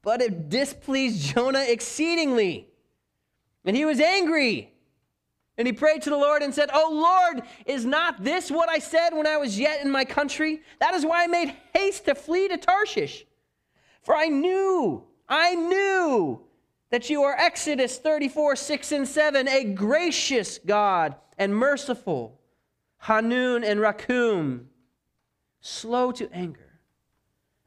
[0.01, 2.69] But it displeased Jonah exceedingly,
[3.67, 4.73] and he was angry.
[5.59, 8.79] And he prayed to the Lord and said, Oh Lord, is not this what I
[8.79, 10.63] said when I was yet in my country?
[10.81, 13.27] That is why I made haste to flee to Tarshish.
[14.01, 16.46] For I knew I knew
[16.97, 22.41] that you are Exodus 34, 6 and 7, a gracious God and merciful,
[23.01, 24.65] Hanun and Rakum,
[25.61, 26.81] slow to anger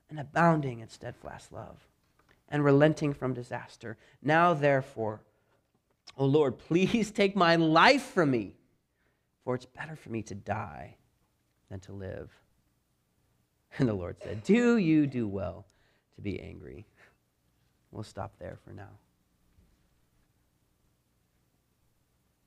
[0.10, 1.78] and abounding in steadfast love
[2.48, 3.98] and relenting from disaster.
[4.24, 5.22] Now, therefore,
[6.18, 8.56] O Lord, please take my life from me,
[9.44, 10.96] for it's better for me to die
[11.70, 12.32] than to live.
[13.78, 15.68] And the Lord said, Do you do well
[16.16, 16.88] to be angry?
[17.92, 18.90] We'll stop there for now.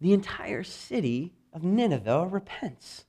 [0.03, 3.05] The entire city of Nineveh repents.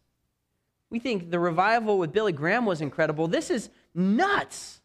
[0.91, 3.27] We think the revival with Billy Graham was incredible.
[3.27, 4.79] This is nuts.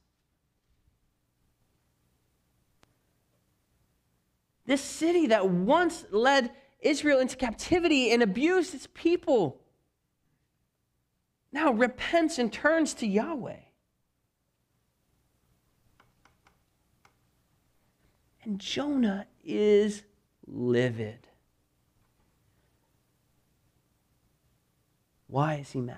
[4.64, 6.50] This city that once led
[6.80, 9.60] Israel into captivity and abused its people
[11.52, 13.60] now repents and turns to Yahweh.
[18.44, 20.04] And Jonah is
[20.46, 21.27] livid.
[25.28, 25.96] Why is he mad?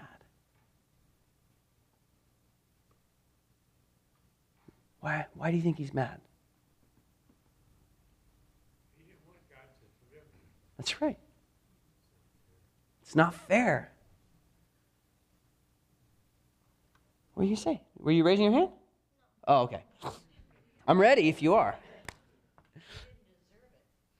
[5.01, 6.21] Why, why do you think he's mad?
[10.77, 11.19] That's right.
[13.03, 13.93] It's not fair.
[17.35, 17.81] What do you say?
[17.99, 18.71] Were you raising your hand?
[19.47, 19.83] Oh, okay.
[20.87, 21.77] I'm ready if you are.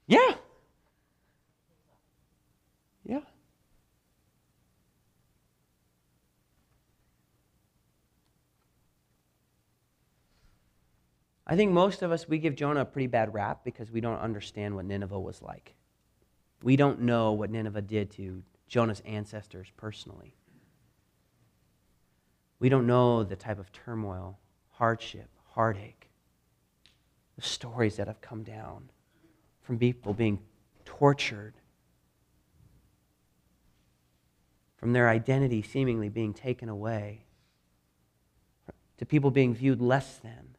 [0.07, 0.19] Yeah.
[0.29, 0.35] Yeah.
[11.51, 14.21] I think most of us, we give Jonah a pretty bad rap because we don't
[14.21, 15.75] understand what Nineveh was like.
[16.63, 20.37] We don't know what Nineveh did to Jonah's ancestors personally.
[22.61, 24.39] We don't know the type of turmoil,
[24.69, 26.09] hardship, heartache,
[27.35, 28.91] the stories that have come down
[29.61, 30.39] from people being
[30.85, 31.55] tortured,
[34.77, 37.25] from their identity seemingly being taken away,
[38.99, 40.55] to people being viewed less than.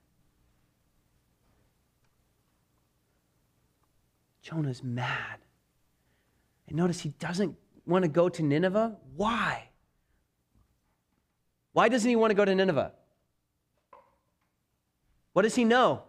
[4.42, 5.40] Jonah's mad.
[6.68, 8.98] And notice he doesn't want to go to Nineveh.
[9.16, 9.70] Why?
[11.74, 12.94] Why doesn't he want to go to Nineveh?
[15.34, 16.04] What does he know?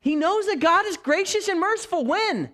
[0.00, 2.04] He knows that God is gracious and merciful.
[2.04, 2.50] When?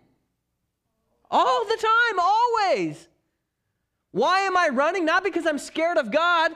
[1.30, 3.08] All the time, always.
[4.10, 5.04] Why am I running?
[5.04, 6.52] Not because I'm scared of God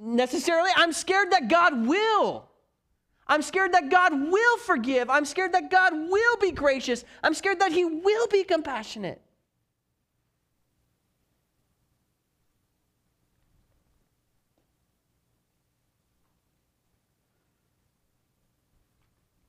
[0.00, 0.70] necessarily.
[0.76, 2.47] I'm scared that God will.
[3.28, 5.10] I'm scared that God will forgive.
[5.10, 7.04] I'm scared that God will be gracious.
[7.22, 9.20] I'm scared that He will be compassionate.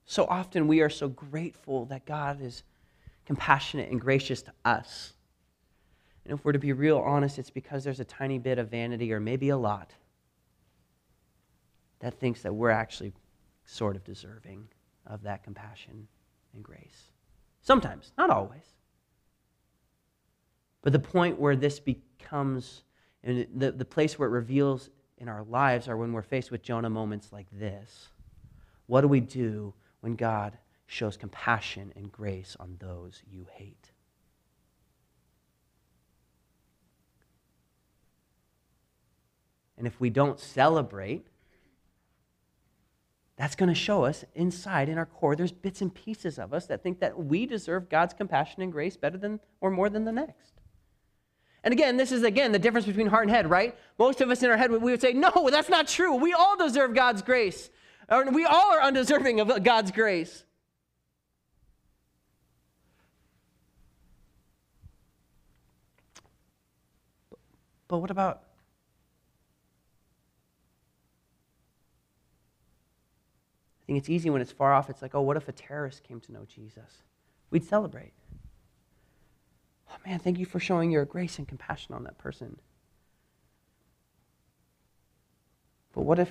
[0.06, 2.64] So often we are so grateful that God is
[3.26, 5.14] compassionate and gracious to us.
[6.26, 9.14] And if we're to be real honest, it's because there's a tiny bit of vanity,
[9.14, 9.94] or maybe a lot,
[12.00, 13.14] that thinks that we're actually
[13.70, 14.68] sort of deserving
[15.06, 16.08] of that compassion
[16.54, 17.12] and grace.
[17.62, 18.64] Sometimes, not always.
[20.82, 22.84] But the point where this becomes,
[23.24, 26.64] and the, the place where it reveals in our lives are when we're faced with
[26.64, 28.08] Jonah moments like this.
[28.88, 30.58] What do we do when God
[30.88, 33.92] shows compassion and grace on those you hate?
[39.78, 41.28] And if we don't celebrate
[43.40, 46.66] that's going to show us inside in our core there's bits and pieces of us
[46.66, 50.12] that think that we deserve God's compassion and grace better than or more than the
[50.12, 50.60] next.
[51.64, 53.78] And again, this is again the difference between heart and head, right?
[53.98, 56.16] Most of us in our head we would say, "No, that's not true.
[56.16, 57.70] We all deserve God's grace.
[58.10, 60.44] Or we all are undeserving of God's grace."
[67.88, 68.44] But what about
[73.90, 74.88] think it's easy when it's far off.
[74.88, 77.02] It's like, oh, what if a terrorist came to know Jesus?
[77.50, 78.14] We'd celebrate.
[79.90, 82.60] Oh, man, thank you for showing your grace and compassion on that person.
[85.92, 86.30] But what if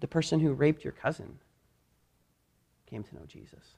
[0.00, 1.38] the person who raped your cousin
[2.86, 3.74] came to know Jesus?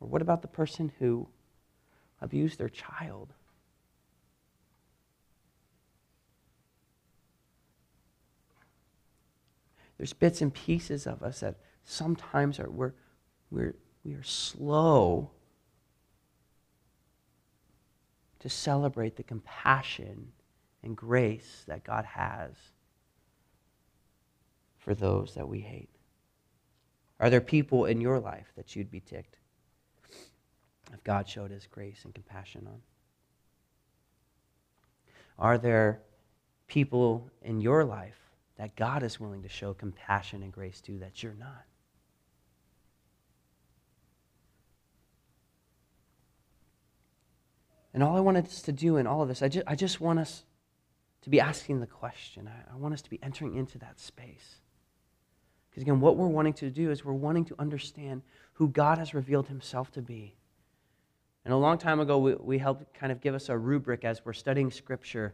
[0.00, 1.28] Or what about the person who
[2.22, 3.34] abused their child?
[10.00, 12.94] There's bits and pieces of us that sometimes are, we're,
[13.50, 15.30] we're, we are slow
[18.38, 20.32] to celebrate the compassion
[20.82, 22.52] and grace that God has
[24.78, 25.90] for those that we hate.
[27.20, 29.36] Are there people in your life that you'd be ticked
[30.94, 32.80] if God showed his grace and compassion on?
[35.38, 36.00] Are there
[36.68, 38.29] people in your life
[38.60, 41.64] that God is willing to show compassion and grace to that you're not.
[47.94, 49.98] And all I wanted us to do in all of this, I just, I just
[49.98, 50.44] want us
[51.22, 52.48] to be asking the question.
[52.48, 54.56] I, I want us to be entering into that space.
[55.70, 58.20] Because again, what we're wanting to do is we're wanting to understand
[58.52, 60.36] who God has revealed himself to be.
[61.46, 64.20] And a long time ago, we, we helped kind of give us a rubric as
[64.22, 65.32] we're studying Scripture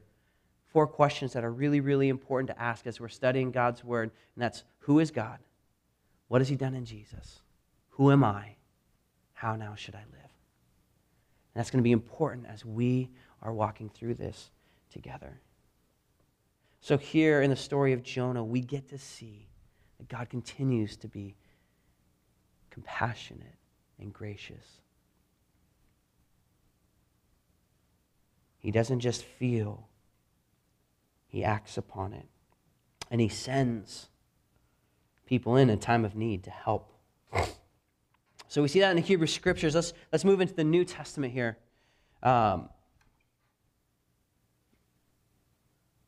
[0.76, 4.10] four questions that are really, really important to ask as we're studying God's Word.
[4.34, 5.38] And that's who is God?
[6.28, 7.40] What has He done in Jesus?
[7.92, 8.56] Who am I?
[9.32, 10.20] How now should I live?
[10.20, 13.08] And that's going to be important as we
[13.40, 14.50] are walking through this
[14.92, 15.40] together.
[16.82, 19.48] So, here in the story of Jonah, we get to see
[19.96, 21.36] that God continues to be
[22.68, 23.56] compassionate
[23.98, 24.82] and gracious.
[28.58, 29.88] He doesn't just feel
[31.36, 32.26] he acts upon it.
[33.10, 34.08] And he sends
[35.26, 36.94] people in a time of need to help.
[38.48, 39.74] So we see that in the Hebrew scriptures.
[39.74, 41.58] Let's, let's move into the New Testament here.
[42.22, 42.70] Um,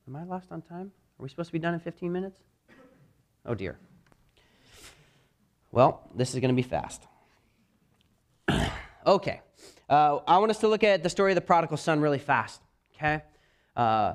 [0.08, 0.92] am I lost on time?
[1.20, 2.40] Are we supposed to be done in 15 minutes?
[3.44, 3.78] Oh dear.
[5.70, 7.02] Well, this is going to be fast.
[9.06, 9.42] okay.
[9.90, 12.62] Uh, I want us to look at the story of the prodigal son really fast.
[12.94, 13.22] Okay?
[13.76, 14.14] Uh,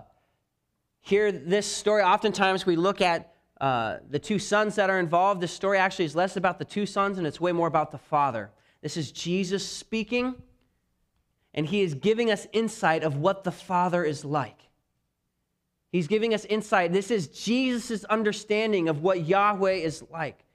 [1.05, 5.41] here, this story, oftentimes we look at uh, the two sons that are involved.
[5.41, 7.97] This story actually is less about the two sons and it's way more about the
[7.97, 8.51] father.
[8.81, 10.33] This is Jesus speaking,
[11.53, 14.57] and he is giving us insight of what the father is like.
[15.91, 16.93] He's giving us insight.
[16.93, 20.45] This is Jesus' understanding of what Yahweh is like.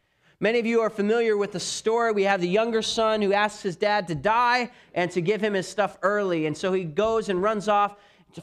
[0.40, 2.12] Many of you are familiar with the story.
[2.12, 5.52] We have the younger son who asks his dad to die and to give him
[5.52, 6.46] his stuff early.
[6.46, 7.96] And so he goes and runs off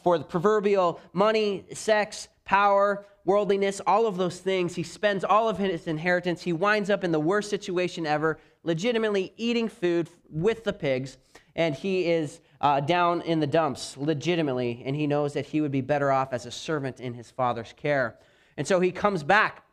[0.03, 4.75] for the proverbial money, sex, power, worldliness, all of those things.
[4.75, 6.43] He spends all of his inheritance.
[6.43, 11.17] He winds up in the worst situation ever, legitimately eating food with the pigs.
[11.55, 14.83] And he is uh, down in the dumps, legitimately.
[14.85, 17.73] And he knows that he would be better off as a servant in his father's
[17.75, 18.19] care.
[18.57, 19.63] And so he comes back.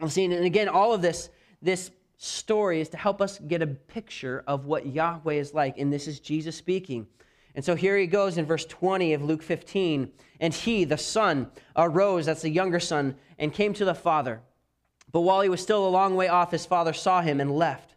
[0.00, 1.28] And again, all of this
[1.60, 5.78] this story is to help us get a picture of what Yahweh is like.
[5.78, 7.06] And this is Jesus speaking.
[7.54, 10.10] And so here he goes in verse 20 of Luke 15.
[10.40, 14.40] And he, the son, arose, that's the younger son, and came to the father.
[15.10, 17.94] But while he was still a long way off, his father saw him and left.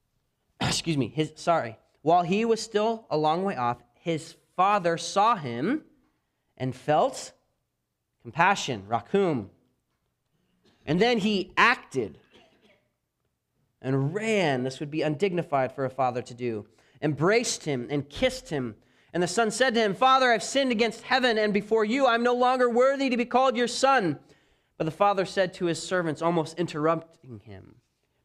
[0.60, 1.78] Excuse me, his, sorry.
[2.02, 5.82] While he was still a long way off, his father saw him
[6.56, 7.32] and felt
[8.22, 9.48] compassion, rakum.
[10.84, 12.18] And then he acted
[13.80, 14.64] and ran.
[14.64, 16.66] This would be undignified for a father to do.
[17.02, 18.76] Embraced him and kissed him.
[19.12, 22.06] And the son said to him, Father, I've sinned against heaven and before you.
[22.06, 24.18] I'm no longer worthy to be called your son.
[24.76, 27.76] But the father said to his servants, almost interrupting him,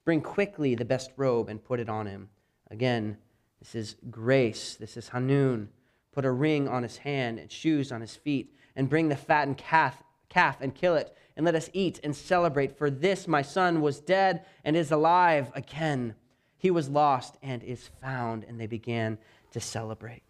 [0.05, 2.29] Bring quickly the best robe and put it on him.
[2.69, 3.17] Again,
[3.59, 4.75] this is grace.
[4.75, 5.69] This is Hanun.
[6.11, 9.57] Put a ring on his hand and shoes on his feet, and bring the fattened
[9.57, 12.77] calf, calf and kill it and let us eat and celebrate.
[12.77, 16.15] For this my son was dead and is alive again.
[16.63, 18.43] He was lost and is found.
[18.45, 19.19] And they began
[19.51, 20.23] to celebrate.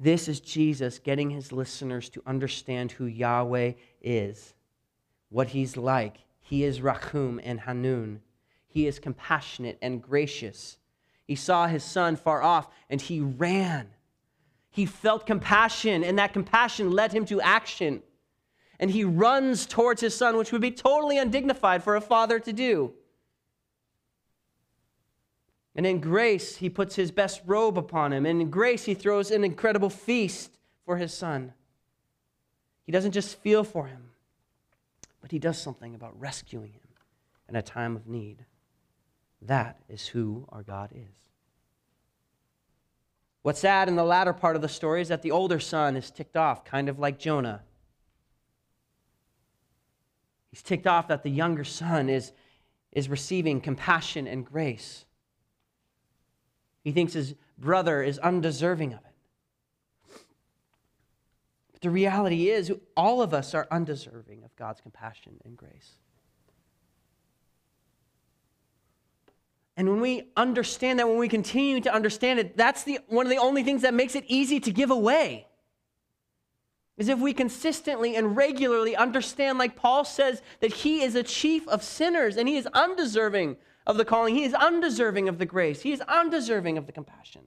[0.00, 4.54] This is Jesus getting his listeners to understand who Yahweh is,
[5.28, 6.16] what he's like.
[6.40, 8.20] He is Rachum and Hanun.
[8.66, 10.78] He is compassionate and gracious.
[11.26, 13.90] He saw his son far off and he ran
[14.70, 18.02] he felt compassion, and that compassion led him to action.
[18.78, 22.52] And he runs towards his son, which would be totally undignified for a father to
[22.52, 22.94] do.
[25.74, 28.26] And in grace, he puts his best robe upon him.
[28.26, 31.52] And in grace, he throws an incredible feast for his son.
[32.84, 34.10] He doesn't just feel for him,
[35.20, 36.88] but he does something about rescuing him
[37.48, 38.44] in a time of need.
[39.42, 41.20] That is who our God is.
[43.42, 46.10] What's sad in the latter part of the story is that the older son is
[46.10, 47.62] ticked off, kind of like Jonah.
[50.50, 52.32] He's ticked off that the younger son is,
[52.92, 55.06] is receiving compassion and grace.
[56.82, 60.20] He thinks his brother is undeserving of it.
[61.72, 65.96] But the reality is, all of us are undeserving of God's compassion and grace.
[69.76, 73.30] And when we understand that, when we continue to understand it, that's the, one of
[73.30, 75.46] the only things that makes it easy to give away.
[76.98, 81.66] Is if we consistently and regularly understand, like Paul says, that he is a chief
[81.66, 83.56] of sinners and he is undeserving
[83.90, 87.42] of the calling, he is undeserving of the grace, he is undeserving of the compassion.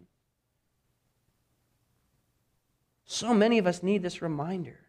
[3.06, 4.80] So many of us need this reminder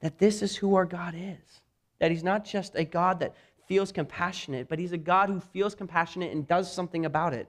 [0.00, 1.60] that this is who our God is.
[1.98, 3.34] That He's not just a God that
[3.66, 7.46] feels compassionate, but he's a God who feels compassionate and does something about it.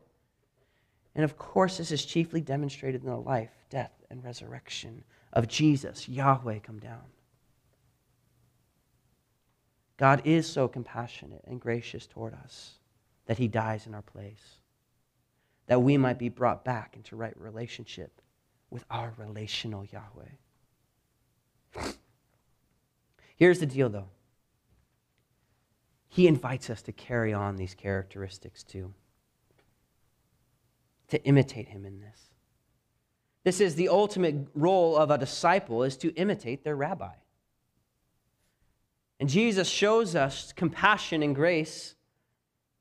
[1.16, 5.04] And of course, this is chiefly demonstrated in the life, death, and resurrection
[5.34, 7.02] of Jesus, Yahweh, come down.
[10.02, 12.80] God is so compassionate and gracious toward us
[13.28, 14.56] that he dies in our place,
[15.68, 18.20] that we might be brought back into right relationship
[18.72, 20.26] with our relational Yahweh.
[23.36, 24.08] Here's the deal, though
[26.08, 28.92] he invites us to carry on these characteristics too,
[31.10, 32.32] to imitate him in this.
[33.44, 37.14] This is the ultimate role of a disciple is to imitate their rabbi.
[39.22, 41.94] And Jesus shows us compassion and grace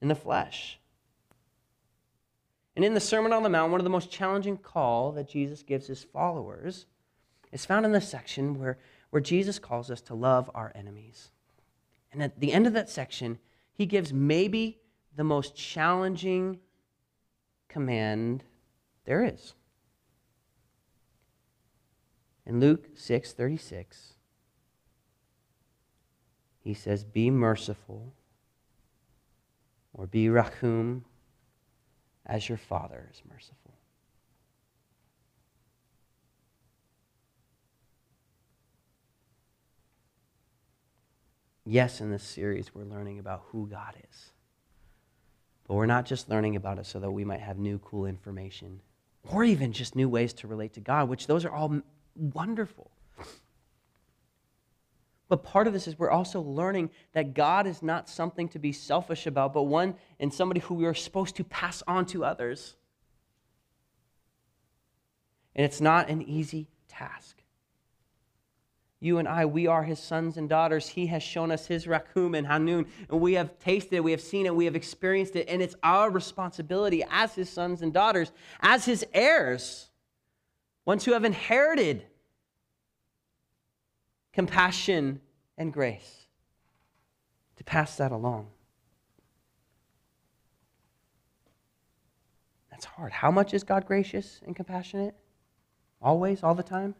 [0.00, 0.80] in the flesh.
[2.74, 5.62] And in the Sermon on the Mount, one of the most challenging call that Jesus
[5.62, 6.86] gives his followers
[7.52, 8.78] is found in the section where,
[9.10, 11.30] where Jesus calls us to love our enemies.
[12.10, 13.38] And at the end of that section,
[13.74, 14.78] he gives maybe
[15.14, 16.58] the most challenging
[17.68, 18.44] command
[19.04, 19.52] there is.
[22.46, 24.14] In Luke 6 36,
[26.60, 28.12] he says, Be merciful,
[29.92, 31.02] or be rachum,
[32.26, 33.74] as your Father is merciful.
[41.64, 44.32] Yes, in this series, we're learning about who God is.
[45.66, 48.80] But we're not just learning about it so that we might have new, cool information
[49.30, 51.80] or even just new ways to relate to God, which those are all
[52.16, 52.90] wonderful.
[55.30, 58.72] But part of this is we're also learning that God is not something to be
[58.72, 62.74] selfish about, but one and somebody who we are supposed to pass on to others.
[65.54, 67.36] And it's not an easy task.
[68.98, 70.88] You and I, we are his sons and daughters.
[70.88, 74.20] He has shown us his Rachum and Hanun, and we have tasted it, we have
[74.20, 78.32] seen it, we have experienced it, and it's our responsibility as his sons and daughters,
[78.60, 79.90] as his heirs,
[80.84, 82.04] ones who have inherited
[84.32, 85.20] compassion
[85.56, 86.26] and grace,
[87.56, 88.48] to pass that along.
[92.70, 93.12] That's hard.
[93.12, 95.14] How much is God gracious and compassionate?
[96.00, 96.94] Always, all the time?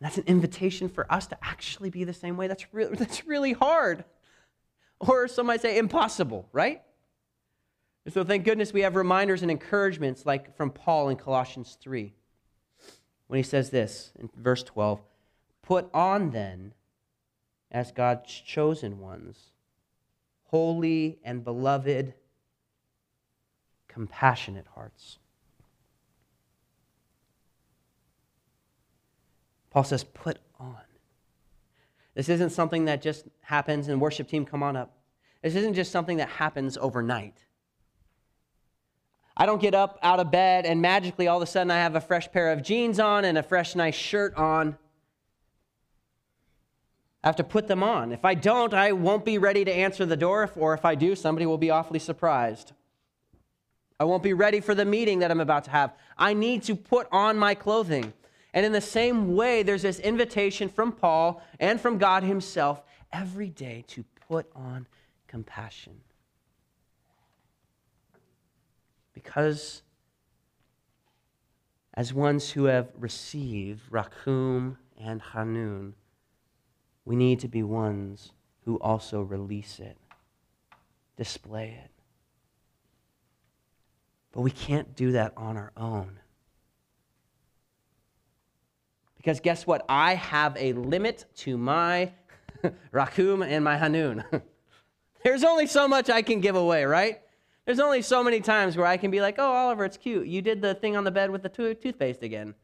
[0.00, 2.46] That's an invitation for us to actually be the same way.
[2.46, 4.04] That's, re- that's really hard.
[5.00, 6.82] Or some might say impossible, right?
[8.12, 12.12] so thank goodness we have reminders and encouragements like from Paul in Colossians 3
[13.28, 15.00] when he says this in verse 12
[15.66, 16.74] Put on then,
[17.70, 19.52] as God's chosen ones,
[20.44, 22.14] holy and beloved,
[23.88, 25.18] compassionate hearts
[29.74, 30.76] Paul says, put on.
[32.14, 34.96] This isn't something that just happens and worship team come on up.
[35.42, 37.44] This isn't just something that happens overnight.
[39.36, 41.96] I don't get up out of bed and magically all of a sudden I have
[41.96, 44.78] a fresh pair of jeans on and a fresh, nice shirt on.
[47.24, 48.12] I have to put them on.
[48.12, 51.16] If I don't, I won't be ready to answer the door, or if I do,
[51.16, 52.72] somebody will be awfully surprised.
[53.98, 55.94] I won't be ready for the meeting that I'm about to have.
[56.18, 58.12] I need to put on my clothing.
[58.52, 63.48] And in the same way, there's this invitation from Paul and from God Himself every
[63.48, 64.86] day to put on
[65.26, 66.02] compassion.
[69.14, 69.80] Because
[71.94, 75.94] as ones who have received Rachum and Hanun,
[77.04, 78.32] we need to be ones
[78.64, 79.96] who also release it,
[81.16, 81.90] display it.
[84.32, 86.18] But we can't do that on our own.
[89.16, 89.84] Because guess what?
[89.88, 92.12] I have a limit to my
[92.92, 94.24] Rachum and my Hanun.
[95.24, 97.20] There's only so much I can give away, right?
[97.64, 100.26] There's only so many times where I can be like, oh, Oliver, it's cute.
[100.26, 102.54] You did the thing on the bed with the to- toothpaste again.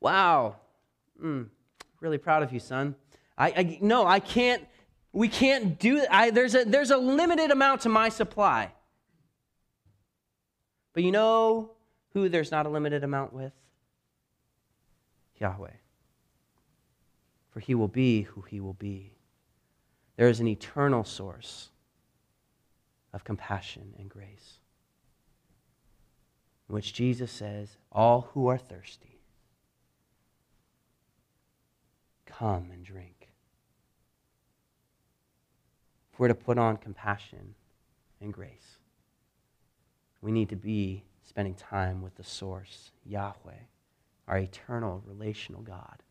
[0.00, 0.56] Wow.
[1.22, 1.48] Mm,
[2.00, 2.94] really proud of you, son.
[3.36, 4.66] I, I no, I can't.
[5.12, 6.04] We can't do.
[6.10, 8.72] I, there's a there's a limited amount to my supply.
[10.92, 11.70] But you know
[12.12, 13.52] who there's not a limited amount with?
[15.36, 15.70] Yahweh.
[17.50, 19.12] For he will be who he will be.
[20.16, 21.70] There is an eternal source
[23.12, 24.58] of compassion and grace,
[26.68, 29.17] in which Jesus says, All who are thirsty,
[32.38, 33.28] come and drink.
[36.12, 37.54] If we're to put on compassion
[38.20, 38.78] and grace,
[40.20, 43.64] we need to be spending time with the source, Yahweh
[44.28, 46.02] our eternal relational God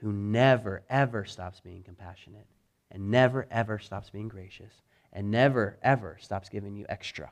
[0.00, 2.46] who never, ever stops being compassionate
[2.90, 4.72] and never, ever stops being gracious
[5.12, 7.30] and never, ever stops giving you extra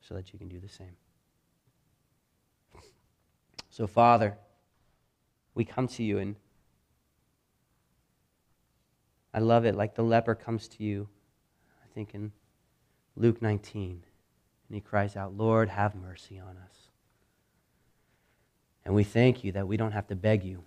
[0.00, 0.96] so that you can do the same.
[3.70, 4.36] So, Father,
[5.54, 6.36] we come to you and
[9.32, 11.08] I love it like the leper comes to you,
[11.84, 12.32] I think in
[13.16, 16.90] Luke 19, and he cries out, Lord, have mercy on us.
[18.84, 20.64] And we thank you that we don't have to beg you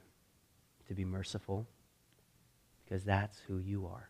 [0.88, 1.68] to be merciful
[2.84, 4.10] because that's who you are.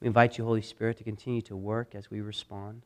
[0.00, 2.82] We invite you, Holy Spirit, to continue to work as we respond.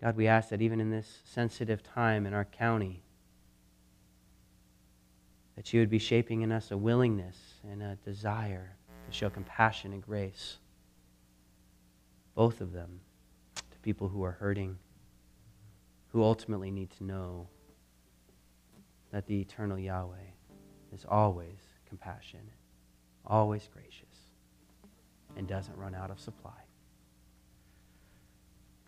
[0.00, 3.02] God, we ask that even in this sensitive time in our county,
[5.56, 7.36] that you would be shaping in us a willingness
[7.68, 8.76] and a desire
[9.06, 10.58] to show compassion and grace,
[12.34, 13.00] both of them,
[13.56, 14.78] to people who are hurting
[16.12, 17.48] who ultimately need to know
[19.12, 20.16] that the eternal Yahweh
[20.92, 22.46] is always compassionate,
[23.26, 24.32] always gracious,
[25.36, 26.67] and doesn't run out of supply.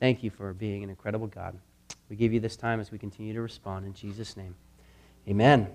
[0.01, 1.57] Thank you for being an incredible God.
[2.09, 4.57] We give you this time as we continue to respond in Jesus' name.
[5.29, 5.69] Amen.